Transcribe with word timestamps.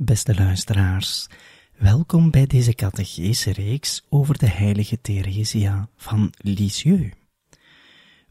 Beste 0.00 0.34
luisteraars, 0.34 1.26
welkom 1.78 2.30
bij 2.30 2.46
deze 2.46 2.74
catechese-reeks 2.74 4.06
over 4.08 4.38
de 4.38 4.48
heilige 4.48 5.00
Theresia 5.00 5.88
van 5.96 6.32
Lisieux. 6.36 7.14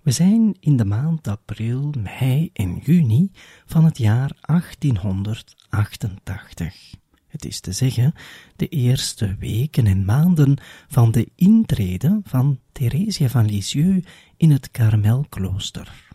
We 0.01 0.11
zijn 0.11 0.55
in 0.59 0.77
de 0.77 0.85
maand 0.85 1.27
april, 1.27 1.93
mei 1.97 2.49
en 2.53 2.77
juni 2.77 3.31
van 3.65 3.85
het 3.85 3.97
jaar 3.97 4.31
1888. 4.41 6.93
Het 7.27 7.45
is 7.45 7.59
te 7.59 7.71
zeggen, 7.71 8.13
de 8.55 8.67
eerste 8.67 9.35
weken 9.39 9.85
en 9.85 10.05
maanden 10.05 10.57
van 10.87 11.11
de 11.11 11.29
intrede 11.35 12.21
van 12.23 12.59
Theresia 12.71 13.29
van 13.29 13.45
Lisieux 13.45 14.07
in 14.37 14.51
het 14.51 14.71
Karmelklooster. 14.71 16.05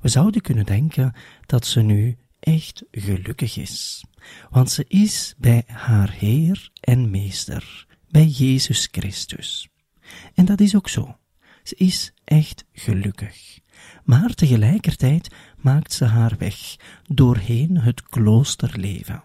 We 0.00 0.08
zouden 0.08 0.40
kunnen 0.40 0.66
denken 0.66 1.12
dat 1.46 1.66
ze 1.66 1.80
nu 1.80 2.16
echt 2.42 2.84
gelukkig 2.90 3.56
is, 3.56 4.04
want 4.50 4.70
ze 4.70 4.84
is 4.88 5.34
bij 5.38 5.62
haar 5.66 6.10
Heer 6.10 6.70
en 6.80 7.10
Meester, 7.10 7.86
bij 8.08 8.26
Jezus 8.26 8.88
Christus. 8.90 9.68
En 10.34 10.44
dat 10.44 10.60
is 10.60 10.76
ook 10.76 10.88
zo. 10.88 11.16
Ze 11.62 11.74
is 11.76 12.12
echt 12.24 12.64
gelukkig. 12.72 13.58
Maar 14.04 14.34
tegelijkertijd 14.34 15.34
maakt 15.56 15.92
ze 15.92 16.04
haar 16.04 16.34
weg 16.38 16.76
doorheen 17.06 17.78
het 17.78 18.02
kloosterleven. 18.02 19.24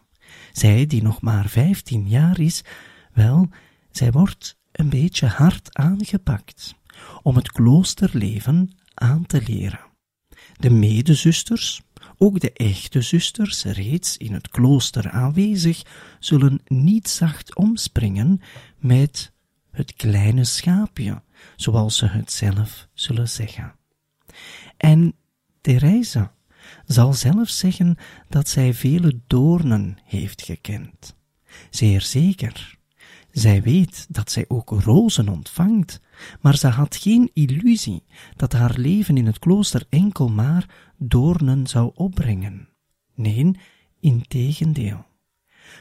Zij 0.52 0.86
die 0.86 1.02
nog 1.02 1.22
maar 1.22 1.50
vijftien 1.50 2.08
jaar 2.08 2.40
is, 2.40 2.64
wel, 3.14 3.50
zij 3.92 4.12
wordt 4.12 4.58
een 4.72 4.90
beetje 4.90 5.28
hard 5.28 5.78
aangepakt 5.78 6.76
om 7.24 7.36
het 7.36 7.52
kloosterleven 7.52 8.78
aan 8.94 9.26
te 9.26 9.42
leren. 9.48 9.86
De 10.58 10.70
medezusters, 10.70 11.82
ook 12.18 12.40
de 12.40 12.54
echte 12.54 13.02
zusters, 13.02 13.64
reeds 13.64 14.18
in 14.18 14.34
het 14.34 14.50
klooster 14.50 15.10
aanwezig, 15.10 15.82
zullen 16.20 16.62
niet 16.68 17.10
zacht 17.10 17.56
omspringen 17.56 18.42
met 18.78 19.32
het 19.72 19.94
kleine 19.94 20.44
schaapje, 20.44 21.22
zoals 21.56 21.98
ze 21.98 22.06
het 22.06 22.32
zelf 22.32 22.88
zullen 22.94 23.30
zeggen. 23.30 23.76
En 24.78 25.16
Therese 25.62 26.30
zal 26.86 27.14
zelf 27.14 27.50
zeggen 27.50 27.98
dat 28.30 28.50
zij 28.50 28.74
vele 28.74 29.20
doornen 29.28 29.98
heeft 30.04 30.42
gekend. 30.42 31.16
Zeer 31.70 32.02
zeker. 32.02 32.78
Zij 33.32 33.62
weet 33.62 34.06
dat 34.10 34.32
zij 34.32 34.46
ook 34.48 34.70
rozen 34.70 35.30
ontvangt, 35.30 36.02
maar 36.42 36.56
ze 36.56 36.68
had 36.68 36.96
geen 36.96 37.30
illusie 37.34 38.04
dat 38.36 38.54
haar 38.54 38.74
leven 38.78 39.18
in 39.18 39.26
het 39.26 39.40
klooster 39.40 39.86
enkel 39.90 40.30
maar 40.30 40.92
doornen 40.98 41.68
zou 41.68 41.92
opbrengen. 41.96 42.70
Nee, 43.16 43.52
integendeel. 44.00 45.06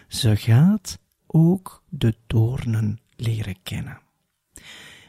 Ze 0.09 0.37
gaat 0.37 0.99
ook 1.27 1.85
de 1.89 2.17
doornen 2.27 2.99
leren 3.17 3.57
kennen. 3.63 4.01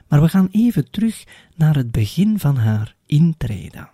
Maar 0.08 0.22
we 0.22 0.30
gaan 0.30 0.48
even 0.52 0.92
terug 0.92 1.24
naar 1.56 1.76
het 1.76 1.92
begin 1.92 2.40
van 2.40 2.58
haar 2.58 2.96
intrede. 3.06 3.90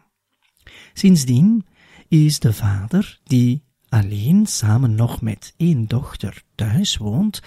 Sindsdien 0.94 1.66
is 2.08 2.40
de 2.40 2.54
vader, 2.54 3.20
die 3.24 3.64
alleen 3.90 4.46
samen 4.46 4.96
nog 4.96 5.22
met 5.22 5.54
één 5.58 5.88
dochter 5.88 6.44
thuis 6.56 6.98
woont, 6.98 7.42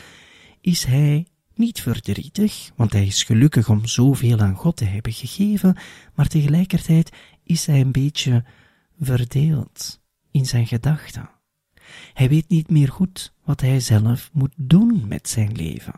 is 0.61 0.85
hij 0.85 1.27
niet 1.57 1.81
verdrietig, 1.81 2.71
want 2.77 2.93
hij 2.93 3.07
is 3.07 3.23
gelukkig 3.23 3.69
om 3.69 3.87
zoveel 3.87 4.39
aan 4.39 4.55
God 4.55 4.77
te 4.77 4.85
hebben 4.85 5.13
gegeven, 5.13 5.77
maar 6.15 6.29
tegelijkertijd 6.29 7.13
is 7.43 7.67
hij 7.67 7.81
een 7.81 7.93
beetje 7.93 8.45
verdeeld 9.01 10.01
in 10.31 10.47
zijn 10.47 10.67
gedachten. 10.67 11.31
Hij 12.13 12.29
weet 12.29 12.49
niet 12.49 12.71
meer 12.71 12.89
goed 12.89 13.33
wat 13.45 13.61
hij 13.61 13.81
zelf 13.81 14.31
moet 14.33 14.55
doen 14.57 15.05
met 15.09 15.29
zijn 15.29 15.53
leven. 15.53 15.95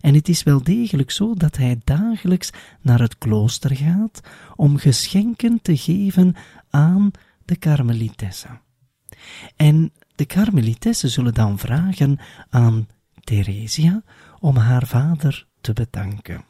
En 0.00 0.14
het 0.14 0.28
is 0.28 0.42
wel 0.42 0.62
degelijk 0.62 1.10
zo 1.10 1.34
dat 1.34 1.56
hij 1.56 1.80
dagelijks 1.84 2.50
naar 2.80 3.00
het 3.00 3.18
klooster 3.18 3.76
gaat 3.76 4.20
om 4.56 4.76
geschenken 4.76 5.58
te 5.62 5.76
geven 5.76 6.34
aan 6.70 7.10
de 7.44 7.56
karmelitessen. 7.56 8.60
En 9.56 9.92
de 10.14 10.24
karmelitessen 10.24 11.10
zullen 11.10 11.34
dan 11.34 11.58
vragen 11.58 12.18
aan 12.50 12.88
Theresia 13.20 14.02
om 14.44 14.56
haar 14.56 14.86
vader 14.86 15.46
te 15.60 15.72
bedanken. 15.72 16.44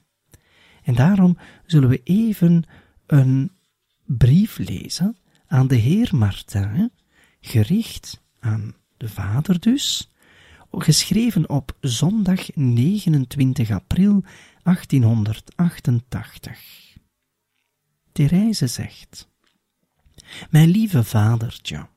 En 0.83 0.95
daarom 0.95 1.39
zullen 1.67 1.89
we 1.89 2.03
even 2.03 2.65
een 3.07 3.53
brief 4.05 4.59
lezen 4.59 5.17
aan 5.47 5.67
de 5.67 5.77
heer 5.77 6.17
Martin, 6.17 6.93
gericht 7.41 8.23
aan 8.41 8.75
de 8.97 9.09
vader 9.09 9.61
dus, 9.61 10.11
geschreven 10.71 11.49
op 11.49 11.77
zondag 11.81 12.55
29 12.55 13.71
april 13.71 14.25
1888. 14.63 16.97
Therese 18.13 18.67
zegt, 18.67 19.29
Mijn 20.51 20.69
lieve 20.69 21.05
vadertje, 21.05 21.89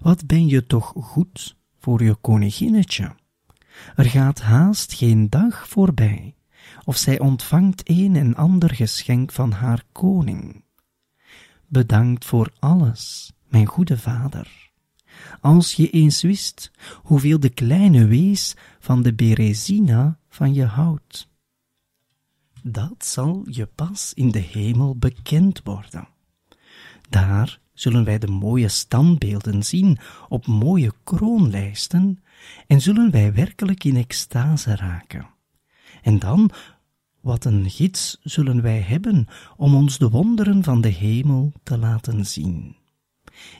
wat 0.00 0.26
ben 0.26 0.46
je 0.46 0.66
toch 0.66 0.92
goed 0.96 1.56
voor 1.78 2.02
je 2.02 2.14
koninginnetje? 2.14 3.18
Er 3.96 4.04
gaat 4.04 4.40
haast 4.40 4.92
geen 4.92 5.30
dag 5.30 5.68
voorbij, 5.68 6.34
of 6.84 6.96
zij 6.96 7.18
ontvangt 7.18 7.82
een 7.84 8.16
en 8.16 8.34
ander 8.34 8.74
geschenk 8.74 9.32
van 9.32 9.52
haar 9.52 9.84
koning. 9.92 10.64
Bedankt 11.66 12.24
voor 12.24 12.52
alles, 12.58 13.32
mijn 13.48 13.66
goede 13.66 13.98
vader. 13.98 14.70
Als 15.40 15.72
je 15.72 15.90
eens 15.90 16.22
wist 16.22 16.70
hoeveel 17.02 17.40
de 17.40 17.48
kleine 17.50 18.06
wees 18.06 18.56
van 18.78 19.02
de 19.02 19.14
Berezina 19.14 20.18
van 20.28 20.54
je 20.54 20.64
houdt. 20.64 21.28
Dat 22.62 23.04
zal 23.04 23.46
je 23.50 23.66
pas 23.66 24.12
in 24.14 24.30
de 24.30 24.38
hemel 24.38 24.96
bekend 24.96 25.60
worden. 25.64 26.08
Daar 27.08 27.60
zullen 27.72 28.04
wij 28.04 28.18
de 28.18 28.26
mooie 28.26 28.68
standbeelden 28.68 29.62
zien 29.62 29.98
op 30.28 30.46
mooie 30.46 30.92
kroonlijsten 31.04 32.22
en 32.66 32.80
zullen 32.80 33.10
wij 33.10 33.32
werkelijk 33.32 33.84
in 33.84 33.96
extase 33.96 34.76
raken. 34.76 35.26
En 36.02 36.18
dan, 36.18 36.50
wat 37.20 37.44
een 37.44 37.70
gids 37.70 38.18
zullen 38.22 38.62
wij 38.62 38.80
hebben 38.80 39.26
om 39.56 39.74
ons 39.74 39.98
de 39.98 40.10
wonderen 40.10 40.64
van 40.64 40.80
de 40.80 40.88
hemel 40.88 41.52
te 41.62 41.78
laten 41.78 42.26
zien. 42.26 42.76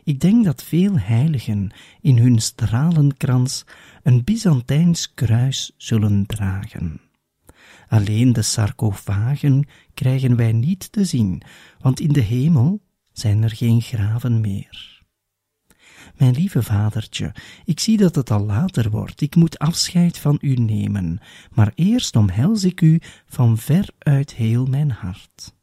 Ik 0.05 0.21
denk 0.21 0.45
dat 0.45 0.63
veel 0.63 0.99
heiligen 0.99 1.71
in 2.01 2.19
hun 2.19 2.39
stralenkrans 2.39 3.65
een 4.03 4.25
Byzantijns 4.25 5.15
kruis 5.15 5.75
zullen 5.77 6.27
dragen. 6.27 7.01
Alleen 7.89 8.33
de 8.33 8.43
sarcofagen 8.43 9.67
krijgen 9.95 10.37
wij 10.37 10.53
niet 10.53 10.93
te 10.93 11.05
zien, 11.05 11.43
want 11.79 12.01
in 12.01 12.13
de 12.13 12.21
hemel 12.21 12.81
zijn 13.13 13.43
er 13.43 13.51
geen 13.51 13.81
graven 13.81 14.41
meer. 14.41 14.90
Mijn 16.21 16.35
lieve 16.35 16.63
vadertje, 16.63 17.35
ik 17.65 17.81
zie 17.81 17.97
dat 17.97 18.15
het 18.15 18.31
al 18.31 18.45
later 18.45 18.91
wordt, 18.91 19.21
ik 19.21 19.35
moet 19.35 19.59
afscheid 19.59 20.19
van 20.19 20.39
u 20.41 20.55
nemen, 20.55 21.21
maar 21.51 21.73
eerst 21.75 22.17
omhels 22.17 22.65
ik 22.65 22.81
u 22.81 23.01
van 23.27 23.59
ver 23.59 23.89
uit 23.99 24.35
heel 24.35 24.67
mijn 24.67 24.91
hart. 24.91 25.55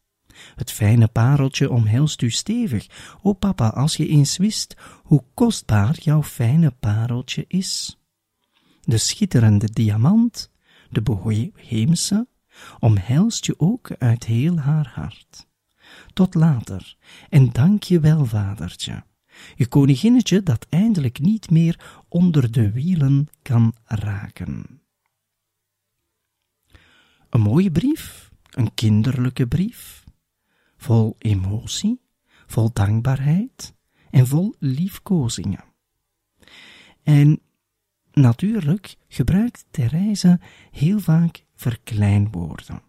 Het 0.56 0.72
fijne 0.72 1.08
pareltje 1.08 1.70
omhelst 1.70 2.22
u 2.22 2.30
stevig. 2.30 2.88
O 3.22 3.34
papa, 3.34 3.68
als 3.68 3.96
je 3.96 4.08
eens 4.08 4.38
wist 4.38 4.76
hoe 5.04 5.24
kostbaar 5.34 5.96
jouw 6.00 6.24
fijne 6.24 6.72
pareltje 6.72 7.46
is. 7.48 8.00
De 8.82 8.98
schitterende 8.98 9.70
diamant, 9.72 10.52
de 10.90 11.02
boheemse, 11.02 12.28
omhelst 12.80 13.46
je 13.46 13.60
ook 13.60 13.92
uit 13.98 14.26
heel 14.26 14.60
haar 14.60 14.92
hart. 14.96 15.48
Tot 16.14 16.36
later, 16.36 16.96
en 17.30 17.52
dank 17.52 17.84
je 17.84 18.00
wel, 18.00 18.26
vadertje. 18.26 19.04
Je 19.56 19.68
koninginnetje 19.68 20.44
dat 20.44 20.66
eindelijk 20.70 21.20
niet 21.20 21.50
meer 21.50 22.02
onder 22.08 22.52
de 22.52 22.72
wielen 22.72 23.28
kan 23.42 23.74
raken. 23.84 24.82
Een 27.30 27.42
mooie 27.42 27.72
brief, 27.72 28.32
een 28.50 28.74
kinderlijke 28.74 29.48
brief, 29.48 30.04
vol 30.78 31.16
emotie, 31.18 32.02
vol 32.46 32.74
dankbaarheid 32.74 33.74
en 34.10 34.28
vol 34.28 34.56
liefkozingen. 34.60 35.64
En 37.04 37.42
natuurlijk 38.12 38.96
gebruikt 39.08 39.66
Therese 39.72 40.40
heel 40.72 41.00
vaak 41.00 41.44
verkleinwoorden. 41.56 42.82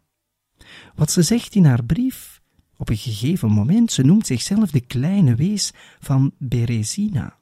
Wat 0.95 1.11
ze 1.11 1.23
zegt 1.23 1.55
in 1.55 1.65
haar 1.65 1.85
brief, 1.85 2.38
op 2.79 2.89
een 2.89 2.97
gegeven 2.97 3.51
moment, 3.51 3.93
ze 3.93 4.03
noemt 4.03 4.27
zichzelf 4.27 4.71
de 4.71 4.81
kleine 4.81 5.35
wees 5.35 5.73
van 6.01 6.33
Berezina. 6.39 7.39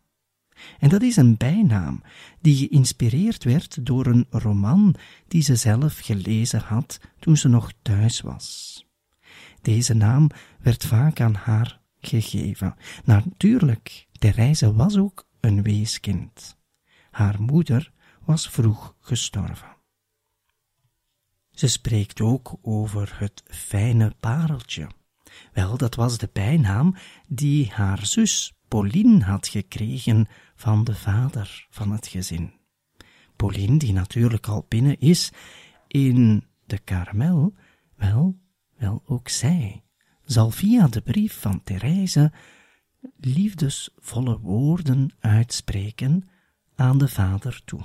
En 0.78 0.88
dat 0.88 1.02
is 1.02 1.16
een 1.16 1.36
bijnaam 1.36 2.02
die 2.40 2.56
geïnspireerd 2.56 3.44
werd 3.44 3.86
door 3.86 4.06
een 4.06 4.26
roman 4.30 4.94
die 5.28 5.42
ze 5.42 5.56
zelf 5.56 5.98
gelezen 5.98 6.60
had 6.60 7.00
toen 7.18 7.36
ze 7.36 7.48
nog 7.48 7.72
thuis 7.82 8.20
was. 8.20 8.84
Deze 9.62 9.94
naam 9.94 10.30
werd 10.60 10.84
vaak 10.84 11.20
aan 11.20 11.34
haar 11.34 11.80
gegeven. 12.00 12.76
Natuurlijk, 13.04 14.06
Therese 14.12 14.74
was 14.74 14.96
ook 14.96 15.26
een 15.40 15.62
weeskind. 15.62 16.56
Haar 17.10 17.42
moeder 17.42 17.92
was 18.24 18.48
vroeg 18.48 18.94
gestorven. 19.00 19.76
Ze 21.50 21.68
spreekt 21.68 22.20
ook 22.20 22.54
over 22.62 23.16
het 23.18 23.42
fijne 23.46 24.14
pareltje. 24.20 24.86
Wel, 25.52 25.76
dat 25.76 25.94
was 25.94 26.18
de 26.18 26.28
bijnaam 26.32 26.96
die 27.28 27.70
haar 27.70 28.06
zus 28.06 28.54
Pauline 28.68 29.24
had 29.24 29.48
gekregen 29.48 30.28
van 30.54 30.84
de 30.84 30.94
vader 30.94 31.66
van 31.70 31.92
het 31.92 32.06
gezin. 32.06 32.52
Pauline, 33.36 33.76
die 33.76 33.92
natuurlijk 33.92 34.46
al 34.46 34.66
binnen 34.68 35.00
is 35.00 35.32
in 35.86 36.44
de 36.66 36.78
karmel, 36.78 37.54
wel, 37.96 38.38
wel 38.76 39.02
ook 39.06 39.28
zij, 39.28 39.84
zal 40.24 40.50
via 40.50 40.88
de 40.88 41.00
brief 41.00 41.40
van 41.40 41.62
Therese 41.62 42.32
liefdesvolle 43.16 44.38
woorden 44.38 45.14
uitspreken 45.18 46.28
aan 46.74 46.98
de 46.98 47.08
vader 47.08 47.62
toe. 47.64 47.80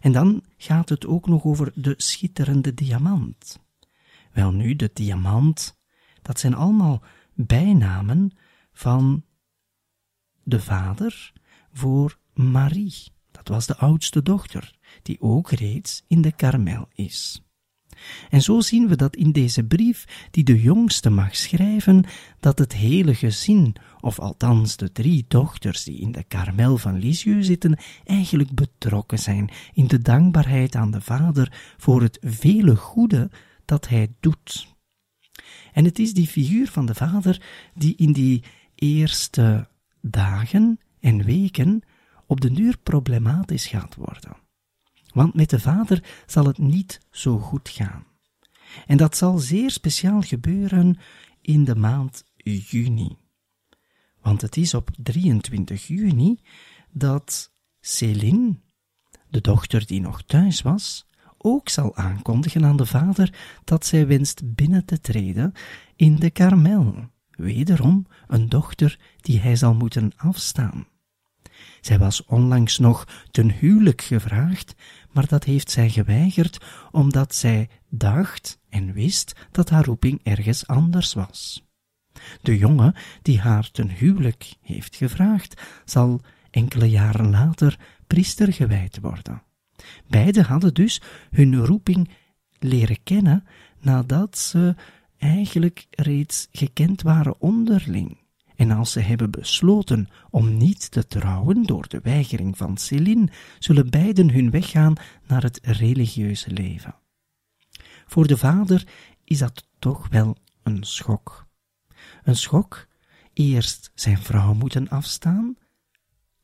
En 0.00 0.12
dan 0.12 0.44
gaat 0.56 0.88
het 0.88 1.06
ook 1.06 1.26
nog 1.26 1.44
over 1.44 1.72
de 1.74 1.94
schitterende 1.96 2.74
diamant. 2.74 3.60
Wel 4.32 4.52
nu, 4.52 4.76
de 4.76 4.90
diamant, 4.92 5.73
dat 6.24 6.40
zijn 6.40 6.54
allemaal 6.54 7.02
bijnamen 7.34 8.30
van 8.72 9.24
de 10.42 10.60
vader 10.60 11.32
voor 11.72 12.18
Marie. 12.34 12.94
Dat 13.30 13.48
was 13.48 13.66
de 13.66 13.76
oudste 13.76 14.22
dochter, 14.22 14.74
die 15.02 15.20
ook 15.20 15.50
reeds 15.50 16.04
in 16.06 16.22
de 16.22 16.32
karmel 16.32 16.88
is. 16.94 17.42
En 18.30 18.42
zo 18.42 18.60
zien 18.60 18.88
we 18.88 18.96
dat 18.96 19.16
in 19.16 19.32
deze 19.32 19.64
brief, 19.64 20.28
die 20.30 20.44
de 20.44 20.60
jongste 20.60 21.10
mag 21.10 21.36
schrijven, 21.36 22.04
dat 22.40 22.58
het 22.58 22.72
hele 22.72 23.14
gezin, 23.14 23.76
of 24.00 24.18
althans 24.18 24.76
de 24.76 24.92
drie 24.92 25.24
dochters 25.28 25.84
die 25.84 26.00
in 26.00 26.12
de 26.12 26.24
karmel 26.24 26.76
van 26.76 26.98
Lisieux 26.98 27.46
zitten, 27.46 27.78
eigenlijk 28.04 28.54
betrokken 28.54 29.18
zijn 29.18 29.50
in 29.72 29.86
de 29.86 29.98
dankbaarheid 29.98 30.74
aan 30.74 30.90
de 30.90 31.00
vader 31.00 31.74
voor 31.76 32.02
het 32.02 32.18
vele 32.20 32.76
goede 32.76 33.30
dat 33.64 33.88
hij 33.88 34.14
doet. 34.20 34.73
En 35.74 35.84
het 35.84 35.98
is 35.98 36.14
die 36.14 36.26
figuur 36.26 36.70
van 36.70 36.86
de 36.86 36.94
vader 36.94 37.42
die 37.74 37.94
in 37.96 38.12
die 38.12 38.42
eerste 38.74 39.68
dagen 40.00 40.78
en 41.00 41.24
weken 41.24 41.82
op 42.26 42.40
de 42.40 42.52
duur 42.52 42.78
problematisch 42.78 43.66
gaat 43.66 43.94
worden. 43.94 44.36
Want 45.12 45.34
met 45.34 45.50
de 45.50 45.60
vader 45.60 46.22
zal 46.26 46.46
het 46.46 46.58
niet 46.58 47.00
zo 47.10 47.38
goed 47.38 47.68
gaan. 47.68 48.06
En 48.86 48.96
dat 48.96 49.16
zal 49.16 49.38
zeer 49.38 49.70
speciaal 49.70 50.22
gebeuren 50.22 50.98
in 51.40 51.64
de 51.64 51.74
maand 51.74 52.24
juni. 52.44 53.16
Want 54.20 54.40
het 54.40 54.56
is 54.56 54.74
op 54.74 54.90
23 55.02 55.86
juni 55.86 56.40
dat 56.90 57.52
Céline, 57.80 58.60
de 59.28 59.40
dochter 59.40 59.86
die 59.86 60.00
nog 60.00 60.22
thuis 60.22 60.62
was, 60.62 61.06
ook 61.44 61.68
zal 61.68 61.96
aankondigen 61.96 62.64
aan 62.64 62.76
de 62.76 62.86
vader 62.86 63.34
dat 63.64 63.86
zij 63.86 64.06
wenst 64.06 64.54
binnen 64.54 64.84
te 64.84 65.00
treden 65.00 65.52
in 65.96 66.16
de 66.16 66.30
karmel. 66.30 66.94
Wederom 67.30 68.06
een 68.26 68.48
dochter 68.48 68.98
die 69.20 69.40
hij 69.40 69.56
zal 69.56 69.74
moeten 69.74 70.12
afstaan. 70.16 70.86
Zij 71.80 71.98
was 71.98 72.24
onlangs 72.24 72.78
nog 72.78 73.06
ten 73.30 73.50
huwelijk 73.50 74.02
gevraagd, 74.02 74.74
maar 75.12 75.26
dat 75.26 75.44
heeft 75.44 75.70
zij 75.70 75.90
geweigerd 75.90 76.64
omdat 76.90 77.34
zij 77.34 77.68
dacht 77.88 78.58
en 78.68 78.92
wist 78.92 79.32
dat 79.50 79.70
haar 79.70 79.84
roeping 79.84 80.20
ergens 80.22 80.66
anders 80.66 81.14
was. 81.14 81.64
De 82.42 82.58
jongen 82.58 82.94
die 83.22 83.40
haar 83.40 83.70
ten 83.70 83.90
huwelijk 83.90 84.54
heeft 84.60 84.96
gevraagd, 84.96 85.62
zal 85.84 86.20
enkele 86.50 86.90
jaren 86.90 87.30
later 87.30 87.78
priester 88.06 88.52
gewijd 88.52 88.98
worden. 89.00 89.42
Beiden 90.08 90.44
hadden 90.44 90.74
dus 90.74 91.00
hun 91.30 91.64
roeping 91.64 92.08
leren 92.58 93.02
kennen 93.02 93.44
nadat 93.80 94.38
ze 94.38 94.74
eigenlijk 95.18 95.86
reeds 95.90 96.48
gekend 96.52 97.02
waren 97.02 97.40
onderling. 97.40 98.18
En 98.56 98.70
als 98.70 98.92
ze 98.92 99.00
hebben 99.00 99.30
besloten 99.30 100.08
om 100.30 100.56
niet 100.56 100.90
te 100.90 101.06
trouwen 101.06 101.62
door 101.62 101.88
de 101.88 102.00
weigering 102.02 102.56
van 102.56 102.76
Céline, 102.76 103.28
zullen 103.58 103.90
beiden 103.90 104.30
hun 104.30 104.50
weg 104.50 104.70
gaan 104.70 104.94
naar 105.26 105.42
het 105.42 105.58
religieuze 105.62 106.50
leven. 106.50 106.94
Voor 108.06 108.26
de 108.26 108.36
vader 108.36 108.86
is 109.24 109.38
dat 109.38 109.68
toch 109.78 110.08
wel 110.08 110.36
een 110.62 110.84
schok. 110.84 111.46
Een 112.22 112.36
schok, 112.36 112.86
eerst 113.32 113.90
zijn 113.94 114.18
vrouw 114.18 114.54
moeten 114.54 114.88
afstaan, 114.88 115.56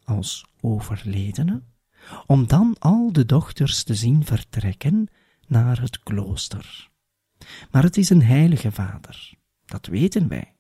als 0.05 0.47
overledene, 0.61 1.63
om 2.27 2.47
dan 2.47 2.77
al 2.79 3.13
de 3.13 3.27
dochters 3.27 3.83
te 3.83 3.95
zien 3.95 4.25
vertrekken 4.25 5.09
naar 5.47 5.81
het 5.81 6.03
klooster. 6.03 6.89
Maar 7.71 7.83
het 7.83 7.97
is 7.97 8.11
een 8.11 8.23
heilige 8.23 8.73
vader, 8.73 9.35
dat 9.65 9.87
weten 9.87 10.29
wij. 10.29 10.55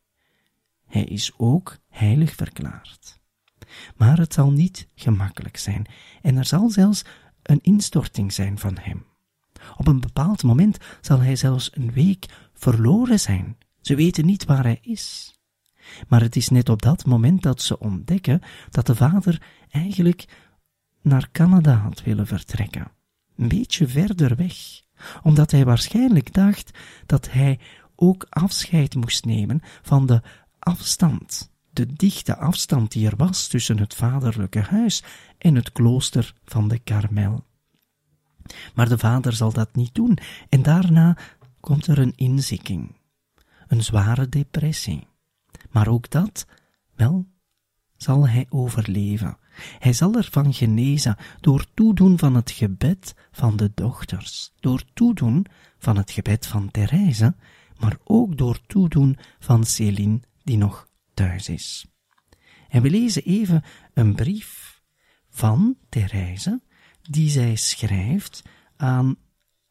Hij 0.87 1.05
is 1.05 1.33
ook 1.37 1.77
heilig 1.89 2.35
verklaard. 2.35 3.21
Maar 3.97 4.19
het 4.19 4.35
zal 4.35 4.53
niet 4.53 4.89
gemakkelijk 4.95 5.57
zijn 5.57 5.87
en 6.23 6.37
er 6.37 6.45
zal 6.45 6.71
zelfs 6.71 7.05
een 7.43 7.61
instorting 7.63 8.33
zijn 8.33 8.59
van 8.59 8.79
hem. 8.81 9.05
Op 9.77 9.87
een 9.87 10.01
bepaald 10.01 10.43
moment 10.43 10.79
zal 11.01 11.21
hij 11.21 11.37
zelfs 11.37 11.71
een 11.75 11.93
week 11.93 12.27
verloren 12.55 13.21
zijn. 13.21 13.57
Ze 13.81 13.95
weten 13.95 14.27
niet 14.27 14.45
waar 14.45 14.63
hij 14.63 14.79
is. 14.83 15.35
Maar 16.09 16.21
het 16.21 16.37
is 16.37 16.49
net 16.49 16.69
op 16.69 16.83
dat 16.83 17.07
moment 17.07 17.43
dat 17.43 17.63
ze 17.63 17.79
ontdekken 17.79 18.41
dat 18.71 18.87
de 18.87 18.95
vader 18.95 19.43
eigenlijk 19.71 20.50
naar 21.03 21.29
Canada 21.33 21.75
had 21.75 22.03
willen 22.03 22.27
vertrekken. 22.27 22.93
Een 23.37 23.49
beetje 23.49 23.89
verder 23.89 24.37
weg, 24.37 24.55
omdat 25.23 25.51
hij 25.51 25.65
waarschijnlijk 25.65 26.33
dacht 26.33 26.79
dat 27.07 27.31
hij 27.31 27.59
ook 27.97 28.27
afscheid 28.29 28.95
moest 28.95 29.25
nemen 29.25 29.61
van 29.83 30.07
de 30.07 30.23
afstand, 30.59 31.51
de 31.71 31.87
dichte 31.87 32.37
afstand 32.37 32.93
die 32.93 33.07
er 33.07 33.17
was 33.17 33.49
tussen 33.49 33.79
het 33.79 33.95
vaderlijke 33.95 34.61
huis 34.61 35.03
en 35.39 35.55
het 35.55 35.73
klooster 35.73 36.35
van 36.45 36.69
de 36.69 36.79
Karmel. 36.79 37.45
Maar 38.75 38.89
de 38.89 38.99
vader 38.99 39.33
zal 39.33 39.53
dat 39.53 39.75
niet 39.75 39.95
doen, 39.95 40.19
en 40.49 40.63
daarna 40.63 41.17
komt 41.61 41.87
er 41.87 41.99
een 41.99 42.17
inzikking, 42.17 42.97
een 43.69 43.83
zware 43.83 44.29
depressie. 44.29 45.07
Maar 45.71 45.89
ook 45.89 46.11
dat, 46.11 46.47
wel, 46.95 47.27
zal 47.97 48.29
hij 48.29 48.47
overleven. 48.49 49.39
Hij 49.79 49.93
zal 49.93 50.15
ervan 50.15 50.55
genezen 50.55 51.17
door 51.41 51.67
toedoen 51.75 52.19
van 52.19 52.35
het 52.35 52.51
gebed 52.51 53.15
van 53.33 53.57
de 53.57 53.71
dochters, 53.75 54.53
door 54.61 54.83
toedoen 54.95 55.47
van 55.79 55.97
het 55.97 56.11
gebed 56.11 56.47
van 56.47 56.71
Therese, 56.71 57.35
maar 57.79 57.97
ook 58.05 58.37
door 58.37 58.61
toedoen 58.67 59.19
van 59.39 59.65
Céline 59.65 60.21
die 60.43 60.57
nog 60.57 60.89
thuis 61.15 61.49
is. 61.49 61.87
En 62.69 62.83
we 62.83 62.91
lezen 62.91 63.23
even 63.23 63.63
een 63.95 64.15
brief 64.15 64.81
van 65.29 65.77
Therese 65.89 66.61
die 67.03 67.31
zij 67.31 67.57
schrijft 67.57 68.43
aan 68.77 69.17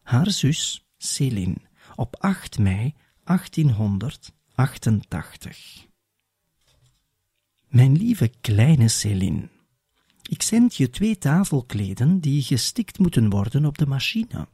haar 0.02 0.32
zus 0.32 0.88
Céline 0.98 1.58
op 1.96 2.16
8 2.20 2.60
mei 2.60 2.94
1888. 3.24 5.88
Mijn 7.68 7.98
lieve 7.98 8.32
kleine 8.42 8.88
Céline, 8.88 9.50
ik 10.30 10.42
zend 10.42 10.76
je 10.76 10.90
twee 10.90 11.18
tafelkleden 11.18 12.20
die 12.20 12.42
gestikt 12.42 13.00
moeten 13.00 13.30
worden 13.30 13.66
op 13.66 13.78
de 13.78 13.88
machine. 13.88 14.48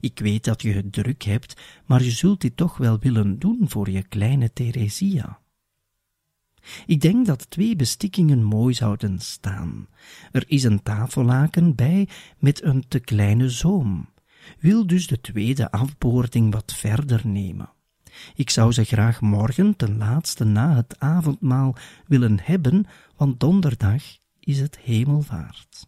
Ik 0.00 0.18
weet 0.18 0.44
dat 0.44 0.62
je 0.62 0.72
het 0.72 0.92
druk 0.92 1.22
hebt, 1.22 1.60
maar 1.86 2.02
je 2.02 2.10
zult 2.10 2.40
dit 2.40 2.56
toch 2.56 2.76
wel 2.76 2.98
willen 2.98 3.38
doen 3.38 3.64
voor 3.68 3.90
je 3.90 4.02
kleine 4.02 4.52
Theresia. 4.52 5.38
Ik 6.86 7.00
denk 7.00 7.26
dat 7.26 7.50
twee 7.50 7.76
bestikkingen 7.76 8.44
mooi 8.44 8.74
zouden 8.74 9.18
staan. 9.18 9.88
Er 10.32 10.44
is 10.46 10.64
een 10.64 10.82
tafellaken 10.82 11.74
bij 11.74 12.08
met 12.38 12.62
een 12.62 12.84
te 12.88 12.98
kleine 12.98 13.50
zoom. 13.50 14.08
Wil 14.58 14.86
dus 14.86 15.06
de 15.06 15.20
tweede 15.20 15.70
afboording 15.70 16.52
wat 16.52 16.74
verder 16.74 17.26
nemen. 17.26 17.70
Ik 18.34 18.50
zou 18.50 18.72
ze 18.72 18.84
graag 18.84 19.20
morgen 19.20 19.76
ten 19.76 19.96
laatste 19.96 20.44
na 20.44 20.74
het 20.74 20.98
avondmaal 20.98 21.76
willen 22.06 22.38
hebben, 22.42 22.86
want 23.16 23.40
donderdag 23.40 24.02
is 24.48 24.60
het 24.60 24.78
hemelvaart. 24.78 25.86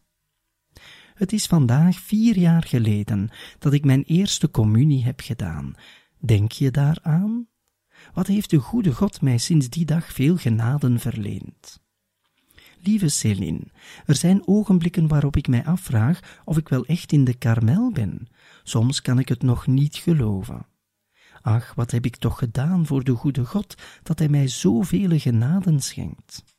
Het 1.15 1.33
is 1.33 1.47
vandaag 1.47 1.97
vier 1.97 2.39
jaar 2.39 2.63
geleden 2.63 3.31
dat 3.59 3.73
ik 3.73 3.85
mijn 3.85 4.03
eerste 4.03 4.51
communie 4.51 5.05
heb 5.05 5.21
gedaan. 5.21 5.75
Denk 6.19 6.53
je 6.53 6.71
daaraan? 6.71 7.49
Wat 8.15 8.27
heeft 8.27 8.51
de 8.51 8.59
goede 8.59 8.93
God 8.93 9.21
mij 9.21 9.39
sinds 9.39 9.69
die 9.69 9.85
dag 9.85 10.13
veel 10.13 10.37
genaden 10.37 10.99
verleend? 10.99 11.81
Lieve 12.83 13.09
Céline, 13.09 13.67
er 14.07 14.17
zijn 14.17 14.47
ogenblikken 14.47 15.09
waarop 15.09 15.37
ik 15.37 15.49
mij 15.49 15.65
afvraag 15.65 16.41
of 16.45 16.57
ik 16.57 16.69
wel 16.69 16.85
echt 16.85 17.13
in 17.13 17.25
de 17.25 17.35
karmel 17.35 17.93
ben. 17.93 18.29
Soms 18.63 19.03
kan 19.03 19.19
ik 19.19 19.29
het 19.29 19.43
nog 19.43 19.67
niet 19.67 19.97
geloven. 19.97 20.67
Ach, 21.43 21.75
wat 21.75 21.91
heb 21.91 22.05
ik 22.05 22.17
toch 22.17 22.39
gedaan 22.39 22.87
voor 22.87 23.05
de 23.05 23.15
goede 23.15 23.45
God, 23.45 23.75
dat 24.03 24.19
Hij 24.19 24.29
mij 24.29 24.49
zoveel 24.49 25.19
genaden 25.19 25.81
schenkt. 25.81 26.50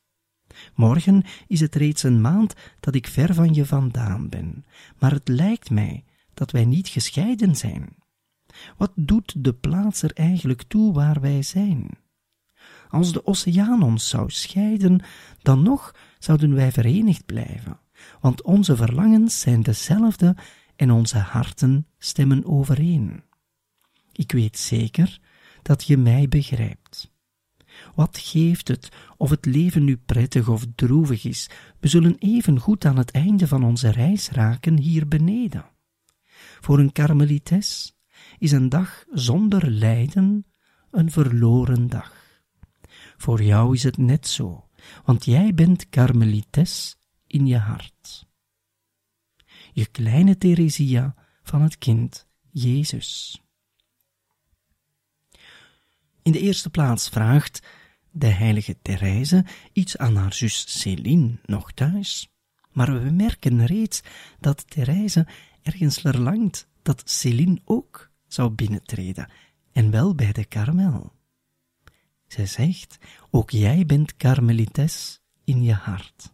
Morgen 0.75 1.23
is 1.47 1.59
het 1.59 1.75
reeds 1.75 2.03
een 2.03 2.21
maand 2.21 2.53
dat 2.79 2.95
ik 2.95 3.07
ver 3.07 3.33
van 3.33 3.53
je 3.53 3.65
vandaan 3.65 4.29
ben, 4.29 4.65
maar 4.99 5.11
het 5.11 5.27
lijkt 5.27 5.69
mij 5.69 6.03
dat 6.33 6.51
wij 6.51 6.65
niet 6.65 6.87
gescheiden 6.87 7.55
zijn. 7.55 7.95
Wat 8.77 8.91
doet 8.95 9.43
de 9.43 9.53
plaats 9.53 10.01
er 10.01 10.13
eigenlijk 10.13 10.63
toe 10.63 10.93
waar 10.93 11.21
wij 11.21 11.41
zijn? 11.41 11.89
Als 12.89 13.13
de 13.13 13.25
oceaan 13.25 13.83
ons 13.83 14.09
zou 14.09 14.29
scheiden, 14.29 15.01
dan 15.41 15.63
nog 15.63 15.95
zouden 16.19 16.55
wij 16.55 16.71
verenigd 16.71 17.25
blijven, 17.25 17.79
want 18.19 18.41
onze 18.41 18.75
verlangens 18.75 19.39
zijn 19.39 19.61
dezelfde 19.61 20.35
en 20.75 20.91
onze 20.91 21.17
harten 21.17 21.87
stemmen 21.97 22.45
overeen. 22.45 23.23
Ik 24.11 24.31
weet 24.31 24.57
zeker 24.57 25.19
dat 25.61 25.83
je 25.83 25.97
mij 25.97 26.27
begrijpt. 26.27 27.10
Wat 28.01 28.17
geeft 28.17 28.67
het 28.67 28.89
of 29.17 29.29
het 29.29 29.45
leven 29.45 29.83
nu 29.83 29.97
prettig 29.97 30.47
of 30.47 30.65
droevig 30.75 31.25
is? 31.25 31.49
We 31.79 31.87
zullen 31.87 32.15
even 32.17 32.59
goed 32.59 32.85
aan 32.85 32.97
het 32.97 33.11
einde 33.11 33.47
van 33.47 33.63
onze 33.63 33.89
reis 33.89 34.29
raken 34.29 34.77
hier 34.77 35.07
beneden. 35.07 35.65
Voor 36.59 36.79
een 36.79 36.91
karmelites 36.91 37.97
is 38.37 38.51
een 38.51 38.69
dag 38.69 39.05
zonder 39.11 39.69
lijden 39.69 40.45
een 40.91 41.11
verloren 41.11 41.87
dag. 41.87 42.13
Voor 43.17 43.43
jou 43.43 43.73
is 43.73 43.83
het 43.83 43.97
net 43.97 44.27
zo, 44.27 44.67
want 45.05 45.25
jij 45.25 45.53
bent 45.53 45.89
karmelites 45.89 46.97
in 47.27 47.45
je 47.47 47.57
hart. 47.57 48.27
Je 49.73 49.85
kleine 49.85 50.37
Theresia 50.37 51.15
van 51.43 51.61
het 51.61 51.77
kind 51.77 52.27
Jezus. 52.49 53.41
In 56.23 56.31
de 56.31 56.39
eerste 56.39 56.69
plaats 56.69 57.09
vraagt 57.09 57.61
de 58.11 58.27
heilige 58.27 58.77
Therese 58.81 59.45
iets 59.73 59.97
aan 59.97 60.15
haar 60.15 60.33
zus 60.33 60.79
Céline 60.79 61.39
nog 61.45 61.71
thuis. 61.71 62.29
Maar 62.71 63.03
we 63.03 63.09
merken 63.09 63.65
reeds 63.65 64.01
dat 64.39 64.69
Therese 64.69 65.27
ergens 65.61 65.99
verlangt 65.99 66.67
dat 66.81 67.01
Céline 67.05 67.61
ook 67.65 68.09
zou 68.27 68.49
binnentreden, 68.49 69.31
en 69.71 69.91
wel 69.91 70.15
bij 70.15 70.31
de 70.31 70.45
Karmel. 70.45 71.13
Zij 72.27 72.45
zegt, 72.45 72.97
ook 73.29 73.49
jij 73.49 73.85
bent 73.85 74.17
karmelites 74.17 75.21
in 75.43 75.63
je 75.63 75.73
hart. 75.73 76.33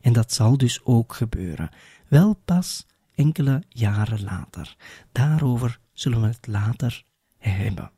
En 0.00 0.12
dat 0.12 0.32
zal 0.32 0.56
dus 0.56 0.84
ook 0.84 1.14
gebeuren, 1.14 1.70
wel 2.08 2.34
pas 2.34 2.86
enkele 3.14 3.62
jaren 3.68 4.22
later. 4.22 4.76
Daarover 5.12 5.78
zullen 5.92 6.20
we 6.20 6.26
het 6.26 6.46
later 6.46 7.04
hebben. 7.38 7.90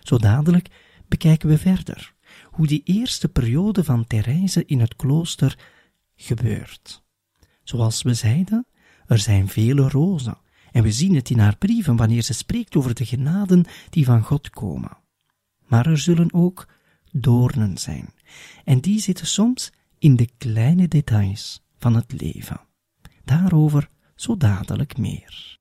Zo 0.00 0.18
dadelijk 0.18 0.68
bekijken 1.08 1.48
we 1.48 1.58
verder 1.58 2.14
hoe 2.44 2.66
die 2.66 2.82
eerste 2.84 3.28
periode 3.28 3.84
van 3.84 4.06
Therese 4.06 4.64
in 4.64 4.80
het 4.80 4.96
klooster 4.96 5.58
gebeurt. 6.16 7.02
Zoals 7.62 8.02
we 8.02 8.14
zeiden, 8.14 8.66
er 9.06 9.18
zijn 9.18 9.48
vele 9.48 9.88
rozen, 9.88 10.38
en 10.72 10.82
we 10.82 10.92
zien 10.92 11.14
het 11.14 11.30
in 11.30 11.38
haar 11.38 11.56
brieven 11.56 11.96
wanneer 11.96 12.22
ze 12.22 12.32
spreekt 12.32 12.76
over 12.76 12.94
de 12.94 13.06
genaden 13.06 13.64
die 13.90 14.04
van 14.04 14.22
God 14.22 14.50
komen. 14.50 14.96
Maar 15.66 15.86
er 15.86 15.98
zullen 15.98 16.32
ook 16.32 16.68
doornen 17.12 17.78
zijn, 17.78 18.14
en 18.64 18.80
die 18.80 19.00
zitten 19.00 19.26
soms 19.26 19.72
in 19.98 20.16
de 20.16 20.28
kleine 20.38 20.88
details 20.88 21.62
van 21.78 21.94
het 21.94 22.20
leven. 22.20 22.60
Daarover 23.24 23.88
zo 24.14 24.36
dadelijk 24.36 24.98
meer. 24.98 25.58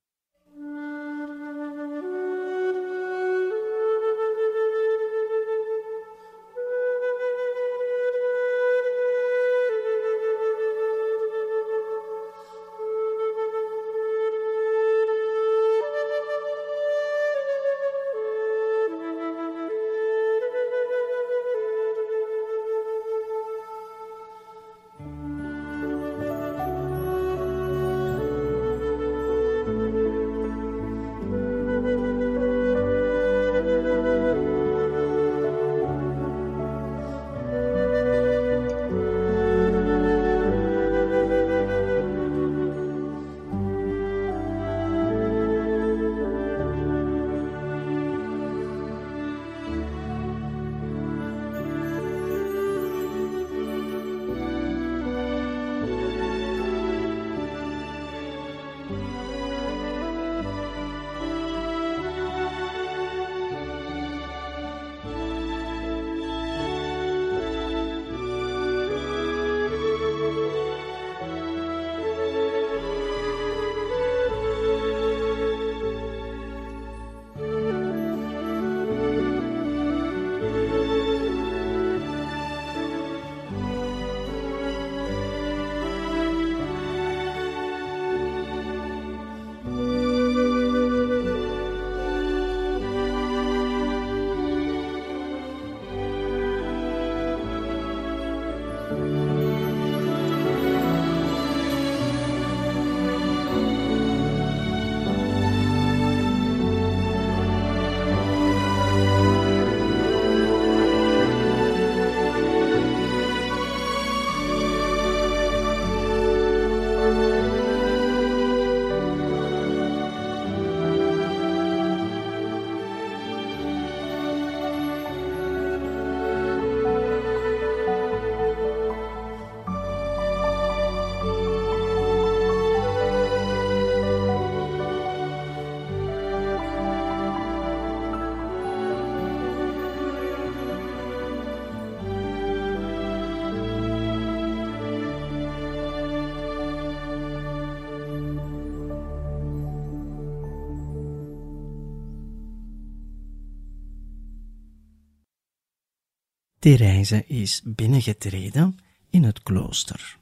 Therese 156.64 157.24
is 157.28 157.62
binnengetreden 157.66 158.78
in 159.10 159.24
het 159.24 159.44
klooster. 159.44 160.18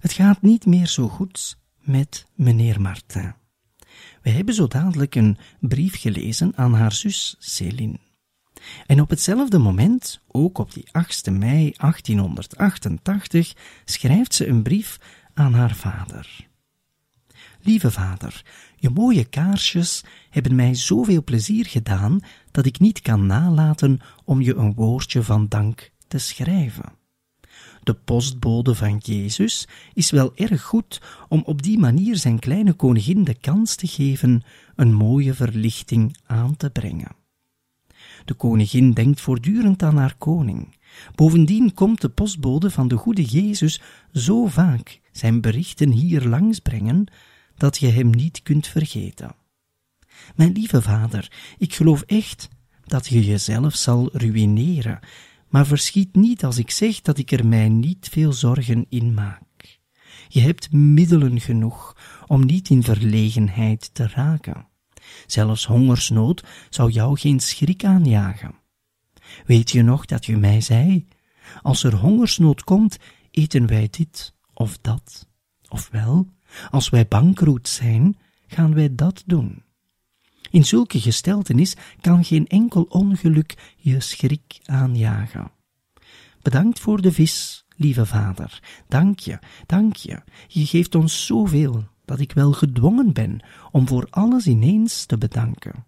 Het 0.00 0.12
gaat 0.12 0.42
niet 0.42 0.66
meer 0.66 0.86
zo 0.86 1.08
goed 1.08 1.58
met 1.80 2.26
meneer 2.34 2.80
Martin. 2.80 3.34
We 4.22 4.30
hebben 4.30 4.54
zo 4.54 4.66
dadelijk 4.66 5.14
een 5.14 5.38
brief 5.60 6.00
gelezen 6.00 6.52
aan 6.56 6.74
haar 6.74 6.92
zus 6.92 7.36
Céline. 7.38 7.98
En 8.86 9.00
op 9.00 9.10
hetzelfde 9.10 9.58
moment, 9.58 10.20
ook 10.26 10.58
op 10.58 10.72
die 10.72 10.88
8 10.92 11.30
mei 11.30 11.72
1888, 11.76 13.52
schrijft 13.84 14.34
ze 14.34 14.46
een 14.46 14.62
brief 14.62 14.98
aan 15.34 15.54
haar 15.54 15.74
vader. 15.74 16.46
Lieve 17.66 17.90
vader, 17.90 18.44
je 18.76 18.90
mooie 18.90 19.24
kaarsjes 19.24 20.04
hebben 20.30 20.54
mij 20.54 20.74
zoveel 20.74 21.24
plezier 21.24 21.66
gedaan 21.66 22.20
dat 22.50 22.66
ik 22.66 22.78
niet 22.78 23.00
kan 23.00 23.26
nalaten 23.26 24.00
om 24.24 24.40
je 24.40 24.54
een 24.54 24.74
woordje 24.74 25.22
van 25.22 25.48
dank 25.48 25.90
te 26.08 26.18
schrijven. 26.18 26.92
De 27.82 27.94
postbode 27.94 28.74
van 28.74 28.96
Jezus 28.96 29.68
is 29.94 30.10
wel 30.10 30.32
erg 30.34 30.62
goed 30.62 31.02
om 31.28 31.42
op 31.44 31.62
die 31.62 31.78
manier 31.78 32.16
zijn 32.16 32.38
kleine 32.38 32.72
koningin 32.72 33.24
de 33.24 33.34
kans 33.34 33.74
te 33.74 33.86
geven 33.86 34.42
een 34.76 34.94
mooie 34.94 35.34
verlichting 35.34 36.16
aan 36.26 36.56
te 36.56 36.70
brengen. 36.70 37.16
De 38.24 38.34
koningin 38.34 38.92
denkt 38.92 39.20
voortdurend 39.20 39.82
aan 39.82 39.96
haar 39.96 40.14
koning. 40.18 40.76
Bovendien 41.14 41.74
komt 41.74 42.00
de 42.00 42.08
postbode 42.08 42.70
van 42.70 42.88
de 42.88 42.96
goede 42.96 43.24
Jezus 43.24 43.80
zo 44.12 44.46
vaak 44.46 45.00
zijn 45.12 45.40
berichten 45.40 45.90
hier 45.90 46.24
langs 46.24 46.58
brengen, 46.58 47.06
dat 47.56 47.78
je 47.78 47.88
hem 47.88 48.10
niet 48.10 48.42
kunt 48.42 48.66
vergeten. 48.66 49.34
Mijn 50.34 50.52
lieve 50.52 50.82
vader, 50.82 51.32
ik 51.58 51.74
geloof 51.74 52.02
echt 52.02 52.48
dat 52.84 53.06
je 53.06 53.24
jezelf 53.24 53.74
zal 53.74 54.08
ruïneren, 54.12 54.98
maar 55.48 55.66
verschiet 55.66 56.14
niet 56.14 56.44
als 56.44 56.58
ik 56.58 56.70
zeg 56.70 57.00
dat 57.00 57.18
ik 57.18 57.32
er 57.32 57.46
mij 57.46 57.68
niet 57.68 58.08
veel 58.08 58.32
zorgen 58.32 58.86
in 58.88 59.14
maak. 59.14 59.78
Je 60.28 60.40
hebt 60.40 60.72
middelen 60.72 61.40
genoeg 61.40 61.96
om 62.26 62.44
niet 62.44 62.68
in 62.68 62.82
verlegenheid 62.82 63.94
te 63.94 64.08
raken. 64.08 64.66
Zelfs 65.26 65.66
hongersnood 65.66 66.44
zou 66.70 66.90
jou 66.90 67.18
geen 67.18 67.40
schrik 67.40 67.84
aanjagen. 67.84 68.54
Weet 69.46 69.70
je 69.70 69.82
nog 69.82 70.04
dat 70.04 70.26
je 70.26 70.36
mij 70.36 70.60
zei? 70.60 71.06
Als 71.62 71.82
er 71.82 71.94
hongersnood 71.94 72.64
komt, 72.64 72.96
eten 73.30 73.66
wij 73.66 73.88
dit 73.90 74.34
of 74.54 74.78
dat. 74.80 75.28
Ofwel, 75.68 76.28
als 76.70 76.88
wij 76.88 77.06
bankroet 77.06 77.68
zijn, 77.68 78.16
gaan 78.46 78.74
wij 78.74 78.94
dat 78.94 79.22
doen. 79.26 79.62
In 80.50 80.64
zulke 80.64 81.00
gesteltenis 81.00 81.76
kan 82.00 82.24
geen 82.24 82.46
enkel 82.46 82.82
ongeluk 82.82 83.74
je 83.76 84.00
schrik 84.00 84.60
aanjagen. 84.64 85.50
Bedankt 86.42 86.80
voor 86.80 87.02
de 87.02 87.12
vis, 87.12 87.64
lieve 87.76 88.06
vader. 88.06 88.62
Dank 88.88 89.18
je, 89.18 89.38
dank 89.66 89.96
je. 89.96 90.22
Je 90.46 90.66
geeft 90.66 90.94
ons 90.94 91.26
zoveel 91.26 91.84
dat 92.04 92.20
ik 92.20 92.32
wel 92.32 92.52
gedwongen 92.52 93.12
ben 93.12 93.40
om 93.70 93.88
voor 93.88 94.06
alles 94.10 94.46
ineens 94.46 95.04
te 95.04 95.18
bedanken. 95.18 95.84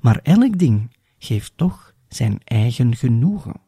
Maar 0.00 0.20
elk 0.22 0.58
ding 0.58 0.96
geeft 1.18 1.52
toch 1.56 1.94
zijn 2.08 2.40
eigen 2.44 2.96
genoegen. 2.96 3.60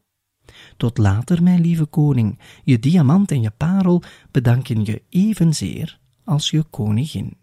Tot 0.76 0.98
later, 0.98 1.42
mijn 1.42 1.60
lieve 1.60 1.86
koning, 1.86 2.38
je 2.64 2.78
diamant 2.78 3.30
en 3.30 3.40
je 3.40 3.50
parel 3.50 4.02
bedanken 4.30 4.84
je 4.84 5.02
evenzeer 5.08 5.98
als 6.24 6.50
je 6.50 6.62
koningin. 6.62 7.36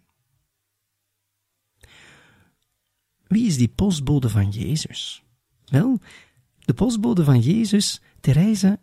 Wie 3.28 3.46
is 3.46 3.58
die 3.58 3.67
postbode 3.67 4.30
van 4.30 4.50
Jezus? 4.50 5.24
Wel, 5.65 6.00
de 6.60 6.74
postbode 6.74 7.24
van 7.24 7.39
Jezus, 7.39 8.02
Therese, 8.20 8.80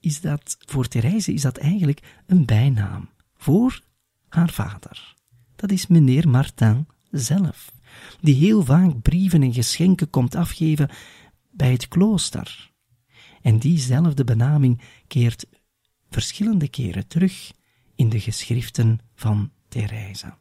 is 0.00 0.20
dat, 0.20 0.56
voor 0.58 0.88
Therese 0.88 1.32
is 1.32 1.42
dat 1.42 1.56
eigenlijk 1.56 2.22
een 2.26 2.44
bijnaam 2.44 3.08
voor 3.36 3.82
haar 4.28 4.50
vader. 4.50 5.14
Dat 5.56 5.70
is 5.70 5.86
meneer 5.86 6.28
Martin 6.28 6.86
zelf, 7.10 7.72
die 8.20 8.34
heel 8.34 8.64
vaak 8.64 9.02
brieven 9.02 9.42
en 9.42 9.52
geschenken 9.52 10.10
komt 10.10 10.34
afgeven 10.34 10.90
bij 11.50 11.72
het 11.72 11.88
klooster. 11.88 12.70
En 13.42 13.58
diezelfde 13.58 14.24
benaming 14.24 14.80
keert 15.06 15.46
verschillende 16.10 16.68
keren 16.68 17.06
terug 17.06 17.52
in 18.00 18.08
de 18.08 18.20
geschriften 18.20 18.98
van 19.14 19.50
Therese. 19.68 20.34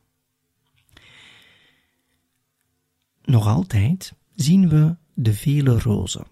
Nog 3.23 3.47
altijd 3.47 4.13
zien 4.35 4.69
we 4.69 4.95
de 5.13 5.33
vele 5.33 5.79
rozen. 5.79 6.27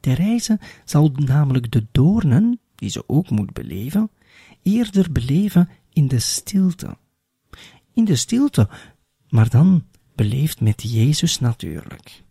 Therese 0.00 0.58
zal 0.84 1.10
namelijk 1.14 1.70
de 1.70 1.86
doornen, 1.92 2.60
die 2.74 2.90
ze 2.90 3.08
ook 3.08 3.30
moet 3.30 3.52
beleven, 3.52 4.10
eerder 4.62 5.12
beleven 5.12 5.68
in 5.92 6.08
de 6.08 6.18
stilte. 6.18 6.96
In 7.94 8.04
de 8.04 8.16
stilte, 8.16 8.68
maar 9.28 9.48
dan 9.48 9.86
beleefd 10.14 10.60
met 10.60 10.82
Jezus 10.82 11.38
natuurlijk. 11.38 12.22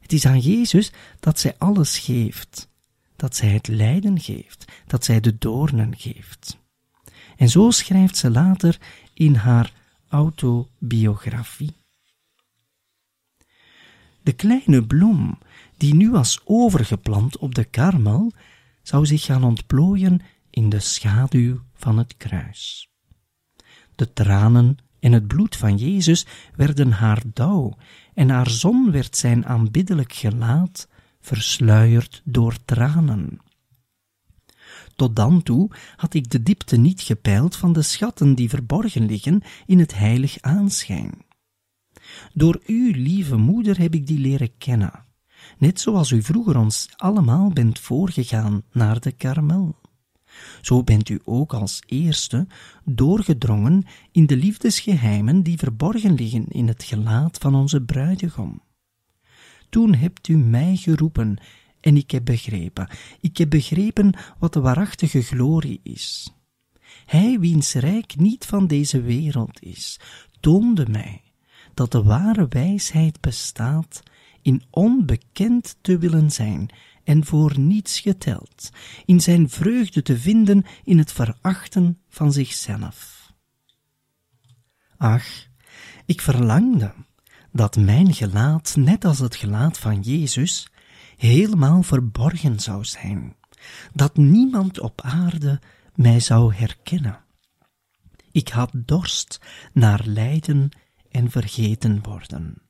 Het 0.00 0.12
is 0.12 0.26
aan 0.26 0.40
Jezus 0.40 0.92
dat 1.20 1.38
zij 1.38 1.54
alles 1.58 1.98
geeft, 1.98 2.68
dat 3.16 3.36
zij 3.36 3.48
het 3.48 3.68
lijden 3.68 4.20
geeft, 4.20 4.64
dat 4.86 5.04
zij 5.04 5.20
de 5.20 5.38
doornen 5.38 5.96
geeft. 5.96 6.62
En 7.36 7.48
zo 7.48 7.70
schrijft 7.70 8.16
ze 8.16 8.30
later 8.30 8.80
in 9.14 9.34
haar 9.34 9.72
autobiografie. 10.08 11.76
De 14.22 14.32
kleine 14.32 14.84
bloem, 14.86 15.38
die 15.76 15.94
nu 15.94 16.10
was 16.10 16.40
overgeplant 16.44 17.38
op 17.38 17.54
de 17.54 17.64
karmel, 17.64 18.32
zou 18.82 19.06
zich 19.06 19.22
gaan 19.22 19.44
ontplooien 19.44 20.20
in 20.50 20.68
de 20.68 20.80
schaduw 20.80 21.60
van 21.74 21.98
het 21.98 22.16
kruis. 22.16 22.88
De 23.94 24.12
tranen 24.12 24.78
en 25.00 25.12
het 25.12 25.26
bloed 25.26 25.56
van 25.56 25.76
Jezus 25.76 26.26
werden 26.54 26.92
haar 26.92 27.22
dauw, 27.32 27.76
en 28.14 28.28
haar 28.28 28.50
zon 28.50 28.90
werd 28.90 29.16
zijn 29.16 29.46
aanbiddelijk 29.46 30.12
gelaat 30.12 30.88
versluierd 31.20 32.22
door 32.24 32.56
tranen. 32.64 33.40
Tot 34.96 35.16
dan 35.16 35.42
toe 35.42 35.70
had 35.96 36.14
ik 36.14 36.30
de 36.30 36.42
diepte 36.42 36.76
niet 36.76 37.00
gepeild 37.00 37.56
van 37.56 37.72
de 37.72 37.82
schatten 37.82 38.34
die 38.34 38.48
verborgen 38.48 39.06
liggen 39.06 39.42
in 39.66 39.78
het 39.78 39.94
heilig 39.94 40.36
aanschijn. 40.40 41.12
Door 42.32 42.60
u, 42.66 42.90
lieve 42.90 43.36
moeder, 43.36 43.78
heb 43.78 43.94
ik 43.94 44.06
die 44.06 44.18
leren 44.18 44.56
kennen, 44.58 45.04
net 45.58 45.80
zoals 45.80 46.10
u 46.10 46.22
vroeger 46.22 46.56
ons 46.56 46.88
allemaal 46.96 47.50
bent 47.50 47.78
voorgegaan 47.78 48.62
naar 48.72 49.00
de 49.00 49.12
karmel. 49.12 49.76
Zo 50.60 50.82
bent 50.82 51.08
u 51.08 51.20
ook 51.24 51.54
als 51.54 51.82
eerste 51.86 52.46
doorgedrongen 52.84 53.84
in 54.12 54.26
de 54.26 54.36
liefdesgeheimen 54.36 55.42
die 55.42 55.58
verborgen 55.58 56.14
liggen 56.14 56.46
in 56.48 56.68
het 56.68 56.82
gelaat 56.82 57.38
van 57.38 57.54
onze 57.54 57.82
bruidegom. 57.82 58.62
Toen 59.68 59.94
hebt 59.94 60.28
u 60.28 60.36
mij 60.36 60.76
geroepen 60.76 61.36
en 61.84 61.96
ik 61.96 62.10
heb 62.10 62.24
begrepen, 62.24 62.88
ik 63.20 63.36
heb 63.36 63.50
begrepen 63.50 64.14
wat 64.38 64.52
de 64.52 64.60
waarachtige 64.60 65.22
glorie 65.22 65.80
is. 65.82 66.32
Hij 67.06 67.38
wiens 67.38 67.74
rijk 67.74 68.16
niet 68.16 68.46
van 68.46 68.66
deze 68.66 69.00
wereld 69.02 69.62
is, 69.62 70.00
toonde 70.40 70.86
mij 70.90 71.22
dat 71.74 71.92
de 71.92 72.02
ware 72.02 72.46
wijsheid 72.48 73.20
bestaat 73.20 74.02
in 74.42 74.62
onbekend 74.70 75.76
te 75.80 75.98
willen 75.98 76.30
zijn 76.30 76.70
en 77.04 77.24
voor 77.24 77.58
niets 77.58 78.00
geteld, 78.00 78.70
in 79.04 79.20
zijn 79.20 79.48
vreugde 79.48 80.02
te 80.02 80.18
vinden 80.18 80.64
in 80.84 80.98
het 80.98 81.12
verachten 81.12 81.98
van 82.08 82.32
zichzelf. 82.32 83.32
Ach, 84.96 85.46
ik 86.06 86.20
verlangde 86.20 86.94
dat 87.52 87.76
mijn 87.76 88.14
gelaat, 88.14 88.76
net 88.76 89.04
als 89.04 89.18
het 89.18 89.36
gelaat 89.36 89.78
van 89.78 90.00
Jezus, 90.00 90.68
helemaal 91.16 91.82
verborgen 91.82 92.60
zou 92.60 92.84
zijn, 92.84 93.36
dat 93.92 94.16
niemand 94.16 94.80
op 94.80 95.00
aarde 95.00 95.60
mij 95.94 96.20
zou 96.20 96.54
herkennen. 96.54 97.24
Ik 98.32 98.48
had 98.48 98.70
dorst 98.74 99.40
naar 99.72 100.00
lijden 100.04 100.68
en 101.10 101.30
vergeten 101.30 102.02
worden. 102.02 102.62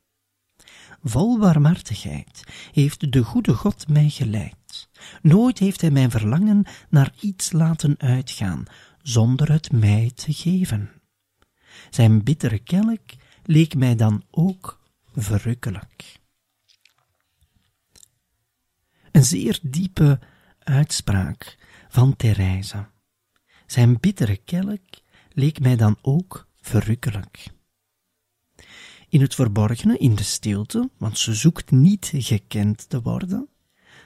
Vol 1.02 1.38
barmhartigheid 1.38 2.44
heeft 2.72 3.12
de 3.12 3.22
goede 3.22 3.54
God 3.54 3.88
mij 3.88 4.08
geleid. 4.08 4.88
Nooit 5.22 5.58
heeft 5.58 5.80
hij 5.80 5.90
mijn 5.90 6.10
verlangen 6.10 6.64
naar 6.88 7.14
iets 7.20 7.52
laten 7.52 7.94
uitgaan, 7.98 8.64
zonder 9.02 9.52
het 9.52 9.72
mij 9.72 10.10
te 10.14 10.32
geven. 10.32 10.90
Zijn 11.90 12.22
bittere 12.22 12.58
kelk 12.58 13.00
leek 13.44 13.74
mij 13.74 13.96
dan 13.96 14.22
ook 14.30 14.80
verrukkelijk. 15.14 16.22
Een 19.14 19.24
zeer 19.24 19.58
diepe 19.62 20.18
uitspraak 20.58 21.58
van 21.88 22.16
Therese. 22.16 22.86
Zijn 23.66 24.00
bittere 24.00 24.36
kelk 24.36 24.80
leek 25.32 25.60
mij 25.60 25.76
dan 25.76 25.98
ook 26.02 26.48
verrukkelijk. 26.60 27.50
In 29.08 29.20
het 29.20 29.34
verborgene, 29.34 29.98
in 29.98 30.14
de 30.14 30.22
stilte, 30.22 30.90
want 30.98 31.18
ze 31.18 31.34
zoekt 31.34 31.70
niet 31.70 32.12
gekend 32.14 32.88
te 32.88 33.02
worden, 33.02 33.48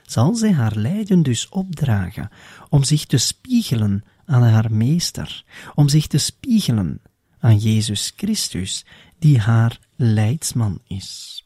zal 0.03 0.35
zij 0.35 0.53
haar 0.53 0.75
lijden 0.75 1.23
dus 1.23 1.49
opdragen 1.49 2.29
om 2.69 2.83
zich 2.83 3.05
te 3.05 3.17
spiegelen 3.17 4.03
aan 4.25 4.43
haar 4.43 4.71
meester, 4.71 5.45
om 5.75 5.87
zich 5.89 6.07
te 6.07 6.17
spiegelen 6.17 7.01
aan 7.39 7.57
Jezus 7.57 8.13
Christus, 8.15 8.85
die 9.19 9.39
haar 9.39 9.79
leidsman 9.95 10.81
is. 10.87 11.43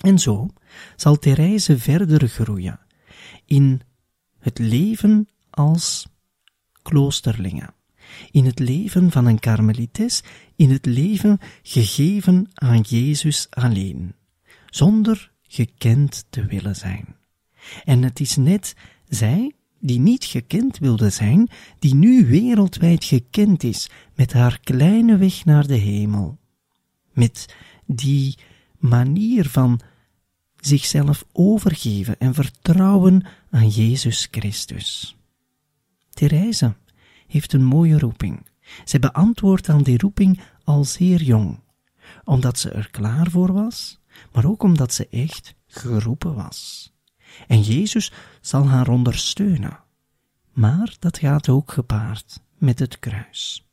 En 0.00 0.18
zo 0.18 0.50
zal 0.96 1.18
Therese 1.18 1.78
verder 1.78 2.28
groeien 2.28 2.80
in 3.44 3.80
het 4.38 4.58
leven 4.58 5.28
als 5.50 6.06
kloosterlinge, 6.82 7.72
in 8.30 8.44
het 8.44 8.58
leven 8.58 9.10
van 9.10 9.26
een 9.26 9.38
karmelites, 9.38 10.22
in 10.56 10.70
het 10.70 10.86
leven 10.86 11.38
gegeven 11.62 12.46
aan 12.54 12.80
Jezus 12.80 13.46
alleen, 13.50 14.14
zonder 14.66 15.32
gekend 15.42 16.26
te 16.30 16.44
willen 16.46 16.76
zijn. 16.76 17.16
En 17.84 18.02
het 18.02 18.20
is 18.20 18.36
net 18.36 18.74
zij 19.08 19.52
die 19.80 20.00
niet 20.00 20.24
gekend 20.24 20.78
wilde 20.78 21.10
zijn, 21.10 21.48
die 21.78 21.94
nu 21.94 22.26
wereldwijd 22.26 23.04
gekend 23.04 23.62
is 23.62 23.90
met 24.14 24.32
haar 24.32 24.60
kleine 24.60 25.16
weg 25.16 25.44
naar 25.44 25.66
de 25.66 25.76
hemel, 25.76 26.38
met 27.12 27.54
die 27.86 28.38
manier 28.78 29.48
van 29.48 29.80
zichzelf 30.60 31.24
overgeven 31.32 32.18
en 32.18 32.34
vertrouwen 32.34 33.26
aan 33.50 33.68
Jezus 33.68 34.28
Christus. 34.30 35.16
Therese 36.10 36.74
heeft 37.26 37.52
een 37.52 37.64
mooie 37.64 37.98
roeping. 37.98 38.46
Zij 38.84 39.00
beantwoordt 39.00 39.68
aan 39.68 39.82
die 39.82 39.98
roeping 39.98 40.40
al 40.64 40.84
zeer 40.84 41.22
jong, 41.22 41.58
omdat 42.24 42.58
ze 42.58 42.70
er 42.70 42.90
klaar 42.90 43.30
voor 43.30 43.52
was, 43.52 44.00
maar 44.32 44.44
ook 44.44 44.62
omdat 44.62 44.94
ze 44.94 45.08
echt 45.08 45.54
geroepen 45.66 46.34
was. 46.34 46.92
En 47.46 47.60
Jezus 47.60 48.12
zal 48.40 48.68
haar 48.68 48.88
ondersteunen. 48.88 49.78
Maar 50.52 50.96
dat 50.98 51.18
gaat 51.18 51.48
ook 51.48 51.72
gepaard 51.72 52.40
met 52.56 52.78
het 52.78 52.98
kruis. 52.98 53.66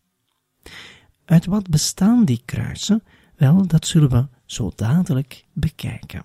Uit 1.25 1.45
wat 1.45 1.69
bestaan 1.69 2.25
die 2.25 2.41
kruisen? 2.45 3.03
Wel, 3.35 3.67
dat 3.67 3.87
zullen 3.87 4.09
we 4.09 4.27
zo 4.45 4.71
dadelijk 4.75 5.45
bekijken. 5.53 6.23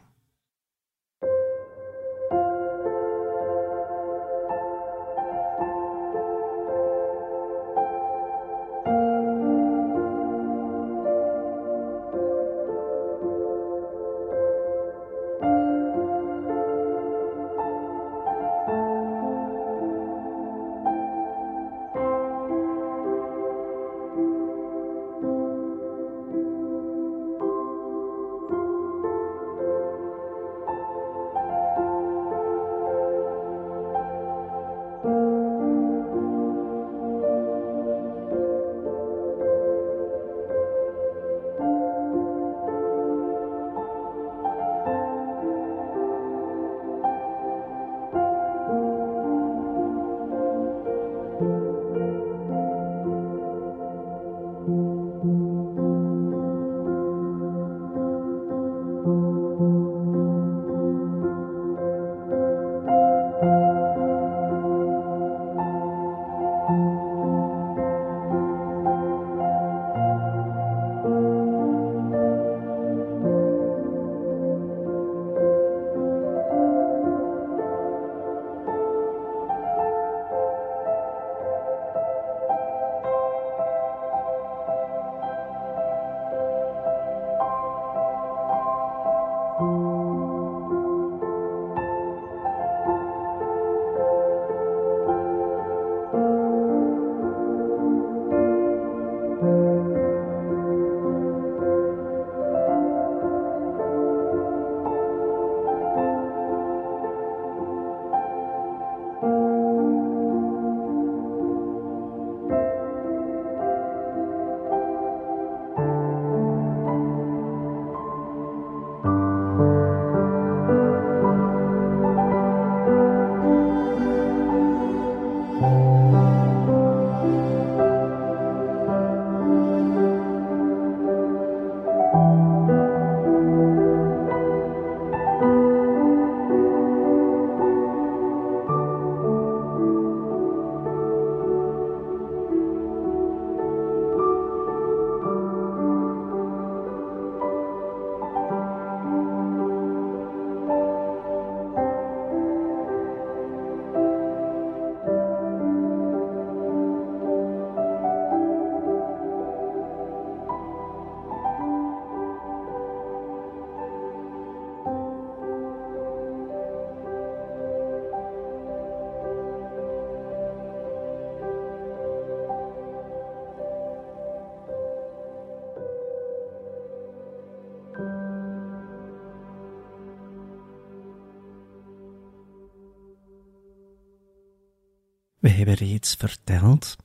Hebben 185.66 185.88
reeds 185.88 186.14
verteld 186.14 186.96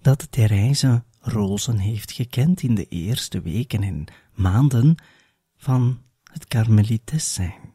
dat 0.00 0.26
Therese 0.30 1.02
rozen 1.20 1.78
heeft 1.78 2.12
gekend 2.12 2.62
in 2.62 2.74
de 2.74 2.86
eerste 2.88 3.40
weken 3.40 3.82
en 3.82 4.04
maanden 4.34 4.94
van 5.56 6.00
het 6.32 6.46
karmelites 6.46 7.34
zijn. 7.34 7.74